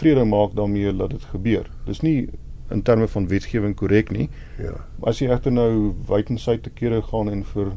vrede 0.00 0.24
maak 0.26 0.54
daarmee 0.58 0.92
dat 0.98 1.14
dit 1.14 1.26
gebeur. 1.32 1.68
Dis 1.86 2.02
nie 2.02 2.28
in 2.74 2.82
terme 2.82 3.06
van 3.08 3.28
wetgewing 3.30 3.76
korrek 3.78 4.10
nie. 4.10 4.28
Ja. 4.60 4.74
As 5.06 5.22
jy 5.22 5.30
egter 5.30 5.54
nou 5.54 5.94
wyd 6.08 6.32
en 6.34 6.40
suid 6.42 6.64
te 6.66 6.72
kere 6.74 7.00
gaan 7.02 7.30
en 7.32 7.44
vir 7.52 7.70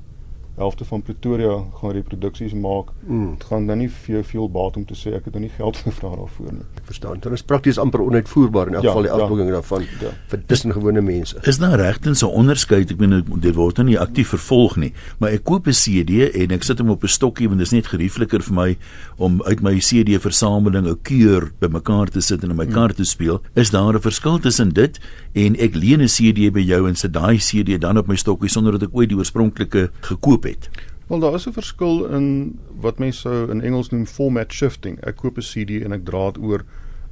helfte 0.55 0.85
van 0.85 1.01
Pretoria 1.01 1.63
gaan 1.79 1.91
reproduksies 1.91 2.53
maak. 2.53 2.91
Mm. 3.07 3.29
Dit 3.37 3.43
gaan 3.49 3.67
dan 3.67 3.77
nie 3.77 3.89
vir 3.89 4.15
jou 4.15 4.23
veel 4.23 4.49
baat 4.51 4.77
om 4.77 4.85
te 4.85 4.95
sê 4.97 5.13
ek 5.17 5.25
het 5.29 5.37
nou 5.37 5.43
nie 5.45 5.53
geld 5.55 5.77
gevra 5.85 6.11
daarvoor 6.15 6.51
nie. 6.51 6.65
Ek 6.81 6.89
verstaan. 6.91 7.21
Dit 7.23 7.37
is 7.37 7.45
prakties 7.47 7.79
amper 7.81 8.03
onuitvoerbaar 8.05 8.71
in 8.71 8.79
elk 8.79 8.83
ja, 8.83 8.93
geval 8.93 9.07
die 9.07 9.11
ja. 9.11 9.17
afdwinging 9.17 9.49
ja, 9.49 9.53
daarvan 9.59 9.87
ja. 10.03 10.13
vir 10.33 10.43
tussen 10.51 10.75
gewone 10.75 11.01
mense. 11.01 11.39
Is 11.49 11.61
daar 11.61 11.77
regtens 11.79 12.23
'n 12.23 12.33
onderskeid? 12.43 12.91
Ek 12.91 12.97
bedoel 12.97 13.23
dit 13.39 13.55
word 13.55 13.77
nou 13.77 13.87
nie 13.87 13.99
aktief 13.99 14.33
vervolg 14.35 14.75
nie, 14.75 14.93
maar 15.19 15.31
ek 15.31 15.43
koop 15.43 15.67
'n 15.67 15.77
CD 15.77 16.29
en 16.43 16.51
ek 16.51 16.63
sit 16.63 16.79
hom 16.79 16.89
op 16.89 17.03
'n 17.03 17.07
stokkie 17.07 17.47
want 17.47 17.59
dit 17.59 17.67
is 17.67 17.73
net 17.73 17.87
geriefliker 17.87 18.41
vir 18.41 18.53
my 18.53 18.77
om 19.17 19.41
uit 19.43 19.61
my 19.61 19.77
CD 19.79 20.19
versameling 20.19 20.87
'n 20.87 20.99
keur 21.01 21.51
bymekaar 21.59 22.09
te 22.09 22.21
sit 22.21 22.43
en 22.43 22.49
in 22.49 22.55
my 22.55 22.65
mm. 22.65 22.73
kar 22.73 22.93
te 22.93 23.03
speel. 23.03 23.41
Is 23.55 23.71
daar 23.71 23.93
'n 23.93 24.01
verskil 24.01 24.39
tussen 24.39 24.73
dit 24.73 24.99
en 25.33 25.55
ek 25.55 25.75
leen 25.75 26.01
'n 26.01 26.07
CD 26.07 26.51
by 26.51 26.59
jou 26.59 26.87
en 26.87 26.95
sit 26.95 27.13
daai 27.13 27.37
CD 27.37 27.79
dan 27.79 27.97
op 27.97 28.07
my 28.07 28.15
stokkie 28.15 28.49
sonder 28.49 28.71
dat 28.71 28.89
ek 28.89 28.95
ooit 28.95 29.09
die 29.09 29.17
oorspronklike 29.17 29.89
gekoop 30.01 30.40
het? 30.43 30.69
Wel 31.07 31.19
daar 31.19 31.33
is 31.33 31.47
'n 31.47 31.51
verskil 31.51 32.05
in 32.05 32.59
wat 32.79 32.99
mense 32.99 33.19
sou 33.19 33.51
in 33.51 33.61
Engels 33.61 33.89
noem 33.89 34.05
format 34.05 34.53
shifting. 34.53 34.99
Ek 35.03 35.15
koop 35.15 35.37
'n 35.37 35.41
CD 35.41 35.83
en 35.83 35.91
ek 35.91 36.05
dra 36.05 36.31
dit 36.31 36.43
oor 36.43 36.63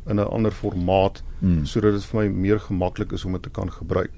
in 0.08 0.16
'n 0.16 0.28
ander 0.28 0.52
formaat 0.52 1.24
hmm. 1.40 1.66
sodat 1.66 1.94
dit 1.94 2.06
vir 2.06 2.22
my 2.22 2.28
meer 2.30 2.60
gemaklik 2.60 3.12
is 3.12 3.26
om 3.26 3.32
dit 3.32 3.44
te 3.44 3.50
kan 3.50 3.72
gebruik. 3.72 4.12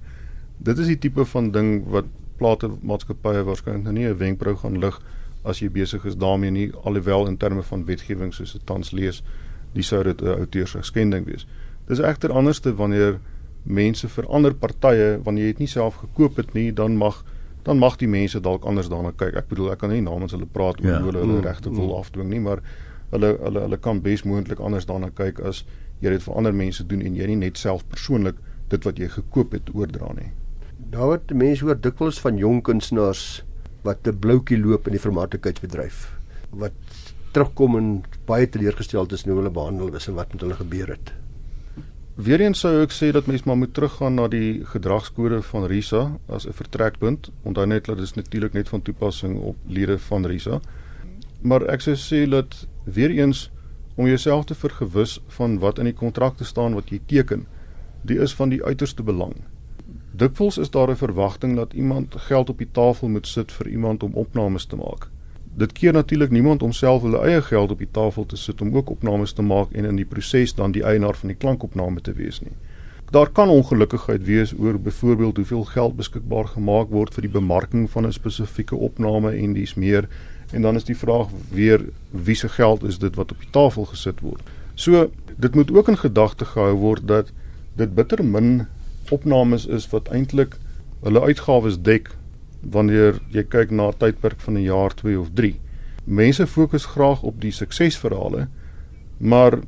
Dit 0.58 0.78
is 0.78 0.88
die 0.88 0.98
tipe 0.98 1.26
van 1.26 1.52
ding 1.52 1.84
wat 1.88 2.06
plate 2.38 2.70
maatskappye 2.82 3.44
waarskynlik 3.44 3.84
nou 3.84 3.94
nie 3.94 4.08
'n 4.08 4.18
wenkbrou 4.18 4.56
gaan 4.56 4.80
lig 4.80 5.02
as 5.44 5.60
jy 5.60 5.70
besig 5.70 6.06
is 6.06 6.16
daarmee 6.16 6.52
nie 6.52 6.72
alhoewel 6.84 7.28
in 7.28 7.38
terme 7.38 7.64
van 7.64 7.86
wetgewing 7.86 8.34
soos 8.34 8.54
dit 8.54 8.66
tans 8.66 8.92
lees, 8.92 9.24
dis 9.74 9.88
sou 9.88 10.04
dit 10.04 10.22
'n 10.22 10.28
outeursgeskending 10.28 11.26
wees. 11.26 11.48
Dis 11.88 12.00
egter 12.00 12.32
anderste 12.32 12.76
wanneer 12.76 13.20
mense 13.64 14.08
vir 14.08 14.28
ander 14.28 14.54
partye 14.54 15.20
wanneer 15.24 15.46
jy 15.46 15.52
dit 15.52 15.60
nie 15.60 15.68
self 15.68 15.96
gekoop 15.96 16.38
het 16.38 16.54
nie, 16.54 16.72
dan 16.74 16.98
mag 16.98 17.24
dan 17.64 17.78
mag 17.78 17.98
die 18.02 18.10
mense 18.10 18.42
dalk 18.42 18.66
anders 18.66 18.90
daarna 18.90 19.12
kyk. 19.16 19.36
Ek 19.38 19.50
bedoel 19.52 19.72
ek 19.76 19.84
kan 19.84 19.94
nie 19.94 20.02
namens 20.02 20.34
hulle 20.36 20.50
praat 20.50 20.82
oor 20.82 20.90
ja. 20.90 21.00
hoe 21.00 21.12
hulle 21.12 21.24
hulle 21.26 21.38
mm, 21.40 21.46
regte 21.46 21.70
wil 21.70 21.92
mm. 21.92 22.00
afdwing 22.00 22.30
nie, 22.30 22.42
maar 22.42 22.64
hulle 23.12 23.36
hulle 23.42 23.66
hulle 23.68 23.78
kan 23.78 24.02
besmoontlik 24.02 24.60
anders 24.60 24.88
daarna 24.90 25.12
kyk 25.16 25.42
as 25.46 25.64
jy 26.02 26.16
dit 26.16 26.24
vir 26.26 26.38
ander 26.40 26.56
mense 26.56 26.84
doen 26.88 27.04
en 27.06 27.16
jy 27.16 27.28
nie 27.30 27.42
net 27.44 27.62
self 27.62 27.86
persoonlik 27.92 28.40
dit 28.72 28.88
wat 28.88 29.00
jy 29.00 29.10
gekoop 29.12 29.54
het 29.58 29.70
oordra 29.76 30.14
nie. 30.18 30.32
Daar 30.92 31.14
word 31.14 31.34
mense 31.38 31.66
hoor 31.66 31.78
dikwels 31.78 32.20
van 32.24 32.40
jong 32.42 32.64
kunstenaars 32.66 33.44
wat 33.84 34.08
'n 34.08 34.18
bloukie 34.20 34.58
loop 34.58 34.88
in 34.88 34.98
die 34.98 35.06
vermaaklikheidsbedryf 35.06 36.10
wat 36.52 36.74
terugkom 37.32 37.78
en 37.78 38.04
baie 38.28 38.50
teleurgesteld 38.50 39.12
is 39.12 39.24
hoe 39.24 39.36
hulle 39.36 39.50
behandel 39.50 39.94
is 39.96 40.08
en 40.08 40.16
wat 40.16 40.34
met 40.34 40.42
hulle 40.42 40.58
gebeur 40.60 40.88
het. 40.88 41.14
Weereens 42.22 42.60
sou 42.62 42.84
ek 42.84 42.92
sê 42.94 43.08
dat 43.16 43.26
mens 43.26 43.48
maar 43.48 43.58
moet 43.58 43.72
teruggaan 43.74 44.20
na 44.20 44.28
die 44.30 44.62
gedragskode 44.70 45.40
van 45.48 45.64
RISA 45.72 46.02
as 46.36 46.46
'n 46.46 46.54
vertrekpunt. 46.54 47.32
Onthou 47.44 47.66
net 47.66 47.86
dat 47.86 47.98
dit 47.98 48.16
natuurlik 48.16 48.54
net 48.54 48.70
van 48.70 48.82
toepassing 48.82 49.40
op 49.40 49.56
lede 49.66 49.98
van 50.00 50.26
RISA. 50.26 50.60
Maar 51.42 51.62
ek 51.62 51.82
sou 51.82 51.96
sê 51.96 52.30
dat 52.30 52.68
weereens 52.84 53.50
om 53.96 54.06
jouself 54.06 54.46
te 54.46 54.56
vergewis 54.56 55.20
van 55.28 55.60
wat 55.60 55.80
in 55.80 55.86
die 55.86 55.94
kontrakte 55.94 56.44
staan 56.44 56.74
wat 56.74 56.90
jy 56.90 57.00
teken, 57.06 57.48
die 58.02 58.20
is 58.20 58.34
van 58.34 58.50
die 58.50 58.64
uiterste 58.64 59.04
belang. 59.04 59.34
Dikwels 60.12 60.58
is 60.58 60.70
daar 60.70 60.90
'n 60.90 60.96
verwagting 60.96 61.56
dat 61.56 61.74
iemand 61.74 62.16
geld 62.16 62.50
op 62.50 62.58
die 62.58 62.72
tafel 62.72 63.10
moet 63.10 63.28
sit 63.28 63.52
vir 63.52 63.68
iemand 63.68 64.04
om 64.04 64.14
opnames 64.14 64.66
te 64.66 64.76
maak 64.76 65.10
dit 65.56 65.72
keer 65.72 65.94
natuurlik 65.94 66.32
niemand 66.32 66.64
om 66.64 66.72
self 66.72 67.02
hulle 67.02 67.20
eie 67.28 67.42
geld 67.42 67.72
op 67.72 67.80
die 67.80 67.92
tafel 67.92 68.26
te 68.26 68.38
sit 68.38 68.62
om 68.62 68.76
ook 68.76 68.90
opnames 68.90 69.34
te 69.34 69.42
maak 69.42 69.72
en 69.72 69.86
in 69.86 69.96
die 69.96 70.06
proses 70.06 70.56
dan 70.56 70.72
die 70.72 70.84
eienaar 70.84 71.16
van 71.16 71.34
die 71.34 71.38
klankopname 71.38 72.02
te 72.02 72.14
wees 72.14 72.40
nie. 72.42 72.56
Daar 73.12 73.30
kan 73.30 73.50
ongelukkigheid 73.50 74.24
wees 74.24 74.54
oor 74.58 74.80
byvoorbeeld 74.80 75.36
hoeveel 75.36 75.64
geld 75.64 75.96
beskikbaar 75.96 76.48
gemaak 76.48 76.90
word 76.90 77.14
vir 77.14 77.28
die 77.28 77.34
bemarking 77.34 77.90
van 77.90 78.08
'n 78.08 78.14
spesifieke 78.14 78.76
opname 78.76 79.32
en 79.36 79.54
dis 79.54 79.74
meer 79.76 80.08
en 80.52 80.62
dan 80.62 80.76
is 80.76 80.84
die 80.84 80.98
vraag 80.98 81.28
weer 81.50 81.84
wie 82.12 82.36
se 82.36 82.50
geld 82.50 82.84
is 82.84 83.00
dit 83.00 83.16
wat 83.16 83.32
op 83.32 83.40
die 83.40 83.52
tafel 83.52 83.86
gesit 83.86 84.20
word. 84.20 84.42
So 84.76 85.12
dit 85.38 85.56
moet 85.56 85.72
ook 85.72 85.88
in 85.88 85.98
gedagte 85.98 86.46
gehou 86.46 86.74
word 86.74 87.08
dat 87.08 87.32
dit 87.76 87.96
bitter 87.96 88.26
min 88.26 88.68
opnames 89.10 89.66
is 89.66 89.90
wat 89.90 90.08
eintlik 90.08 90.58
hulle 91.04 91.22
uitgawes 91.22 91.82
dek 91.82 92.10
wanneer 92.62 93.20
jy 93.30 93.44
kyk 93.44 93.72
na 93.72 93.88
'n 93.88 93.98
tydperk 93.98 94.40
van 94.40 94.54
'n 94.54 94.64
jaar, 94.64 94.94
2 94.94 95.20
of 95.20 95.30
3. 95.34 95.60
Mense 96.04 96.48
fokus 96.48 96.86
graag 96.86 97.24
op 97.24 97.42
die 97.42 97.52
suksesverhale, 97.52 98.48
maar 99.18 99.60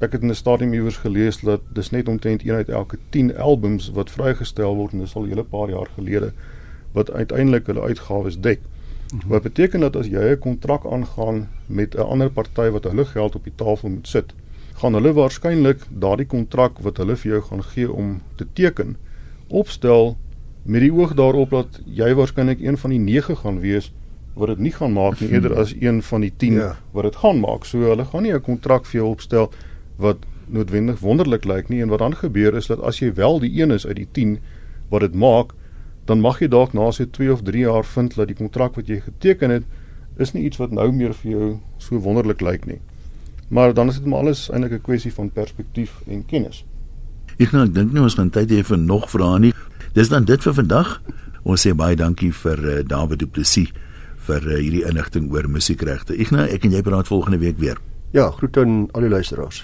ek 0.00 0.12
het 0.12 0.22
in 0.22 0.30
'n 0.30 0.34
stadium 0.34 0.72
iewers 0.72 0.96
gelees 0.96 1.40
dat 1.40 1.60
dis 1.72 1.90
net 1.90 2.08
omtrent 2.08 2.44
een 2.44 2.54
uit 2.54 2.68
elke 2.68 2.98
10 3.10 3.36
albums 3.38 3.90
wat 3.90 4.10
vrygestel 4.10 4.74
word 4.74 4.92
en 4.92 4.98
dis 4.98 5.14
al 5.14 5.22
'n 5.22 5.28
hele 5.28 5.44
paar 5.44 5.70
jaar 5.70 5.88
gelede 5.94 6.32
wat 6.92 7.10
uiteindelik 7.10 7.66
hulle 7.66 7.80
uitgawes 7.80 8.40
dek. 8.40 8.60
Mhm. 9.12 9.28
Wat 9.28 9.42
beteken 9.42 9.80
dat 9.80 9.96
as 9.96 10.06
jy 10.06 10.32
'n 10.32 10.38
kontrak 10.38 10.86
aangaan 10.86 11.48
met 11.66 11.94
'n 11.94 12.00
ander 12.00 12.30
party 12.30 12.70
wat 12.70 12.84
hulle 12.84 13.04
geld 13.04 13.34
op 13.34 13.44
die 13.44 13.54
tafel 13.54 13.88
moet 13.88 14.08
sit, 14.08 14.34
gaan 14.74 14.94
hulle 14.94 15.12
waarskynlik 15.12 15.86
daardie 15.88 16.26
kontrak 16.26 16.78
wat 16.78 16.96
hulle 16.96 17.16
vir 17.16 17.30
jou 17.30 17.42
gaan 17.42 17.62
gee 17.62 17.92
om 17.92 18.22
te 18.34 18.46
teken 18.52 18.96
opstel 19.48 20.16
met 20.66 20.80
die 20.82 20.92
oog 20.92 21.14
daarop 21.14 21.50
dat 21.50 21.80
jy 21.86 22.14
waarskynlik 22.14 22.60
een 22.60 22.76
van 22.78 22.90
die 22.90 22.98
9 22.98 23.36
gaan 23.36 23.60
wees 23.60 23.92
wat 24.34 24.48
dit 24.48 24.58
nie 24.58 24.72
gaan 24.72 24.92
maak 24.92 25.20
nie 25.20 25.28
eerder 25.32 25.54
as 25.58 25.72
een 25.80 26.02
van 26.02 26.20
die 26.20 26.32
10 26.36 26.52
Ja. 26.54 26.76
wat 26.92 27.04
dit 27.04 27.16
gaan 27.16 27.40
maak. 27.40 27.64
So 27.64 27.78
hulle 27.78 28.04
gaan 28.04 28.22
nie 28.22 28.32
'n 28.34 28.40
kontrak 28.40 28.84
vir 28.86 29.00
jou 29.00 29.10
opstel 29.10 29.50
wat 29.98 30.16
noodwendig 30.48 30.98
wonderlik 31.00 31.44
lyk 31.44 31.68
nie 31.68 31.80
en 31.82 31.88
wat 31.88 31.98
dan 31.98 32.14
gebeur 32.14 32.54
is 32.56 32.66
dat 32.66 32.80
as 32.82 32.98
jy 32.98 33.14
wel 33.14 33.38
die 33.40 33.60
een 33.62 33.70
is 33.70 33.86
uit 33.86 33.96
die 33.96 34.08
10 34.12 34.38
wat 34.90 35.00
dit 35.00 35.14
maak, 35.14 35.52
dan 36.04 36.20
mag 36.20 36.38
jy 36.40 36.48
dalk 36.48 36.72
na 36.74 36.90
so 36.90 37.04
2 37.04 37.32
of 37.32 37.42
3 37.42 37.58
jaar 37.60 37.84
vind 37.84 38.14
dat 38.14 38.26
die 38.26 38.36
kontrak 38.36 38.74
wat 38.76 38.86
jy 38.86 39.00
geteken 39.00 39.50
het 39.50 39.62
is 40.18 40.32
nie 40.32 40.44
iets 40.44 40.56
wat 40.56 40.70
nou 40.70 40.92
meer 40.92 41.14
vir 41.14 41.30
jou 41.32 41.58
so 41.78 41.98
wonderlik 41.98 42.40
lyk 42.40 42.66
nie. 42.66 42.78
Maar 43.48 43.74
dan 43.74 43.88
is 43.88 43.94
dit 43.94 44.06
maar 44.06 44.18
alles 44.18 44.50
eintlik 44.50 44.72
'n 44.72 44.80
kwessie 44.82 45.12
van 45.12 45.30
perspektief 45.30 46.02
en 46.06 46.24
kennis. 46.26 46.64
Ek 47.38 47.52
nou 47.52 47.64
ek 47.64 47.74
dink 47.74 47.92
nie 47.92 48.02
ons 48.02 48.14
gaan 48.14 48.30
tyd 48.30 48.50
hê 48.50 48.62
vir 48.64 48.78
nog 48.78 49.10
vrae 49.10 49.38
nie. 49.38 49.52
Dis 49.96 50.10
dan 50.12 50.26
dit 50.28 50.42
vir 50.44 50.52
vandag. 50.52 50.88
Ons 51.48 51.62
sê 51.64 51.70
baie 51.72 51.96
dankie 51.96 52.28
vir 52.42 52.60
uh, 52.60 52.72
David 52.84 53.22
Du 53.22 53.30
Plessis 53.32 53.70
vir 54.26 54.44
uh, 54.44 54.58
hierdie 54.60 54.82
inligting 54.84 55.30
oor 55.32 55.48
musiekregte. 55.48 56.12
Ignas, 56.12 56.50
ek 56.52 56.66
en 56.68 56.76
jy 56.76 56.82
praat 56.84 57.08
volgende 57.08 57.40
week 57.40 57.56
weer. 57.62 57.80
Ja, 58.12 58.28
groet 58.36 58.60
aan 58.60 58.90
al 58.92 59.06
die 59.06 59.12
luisteraars. 59.14 59.62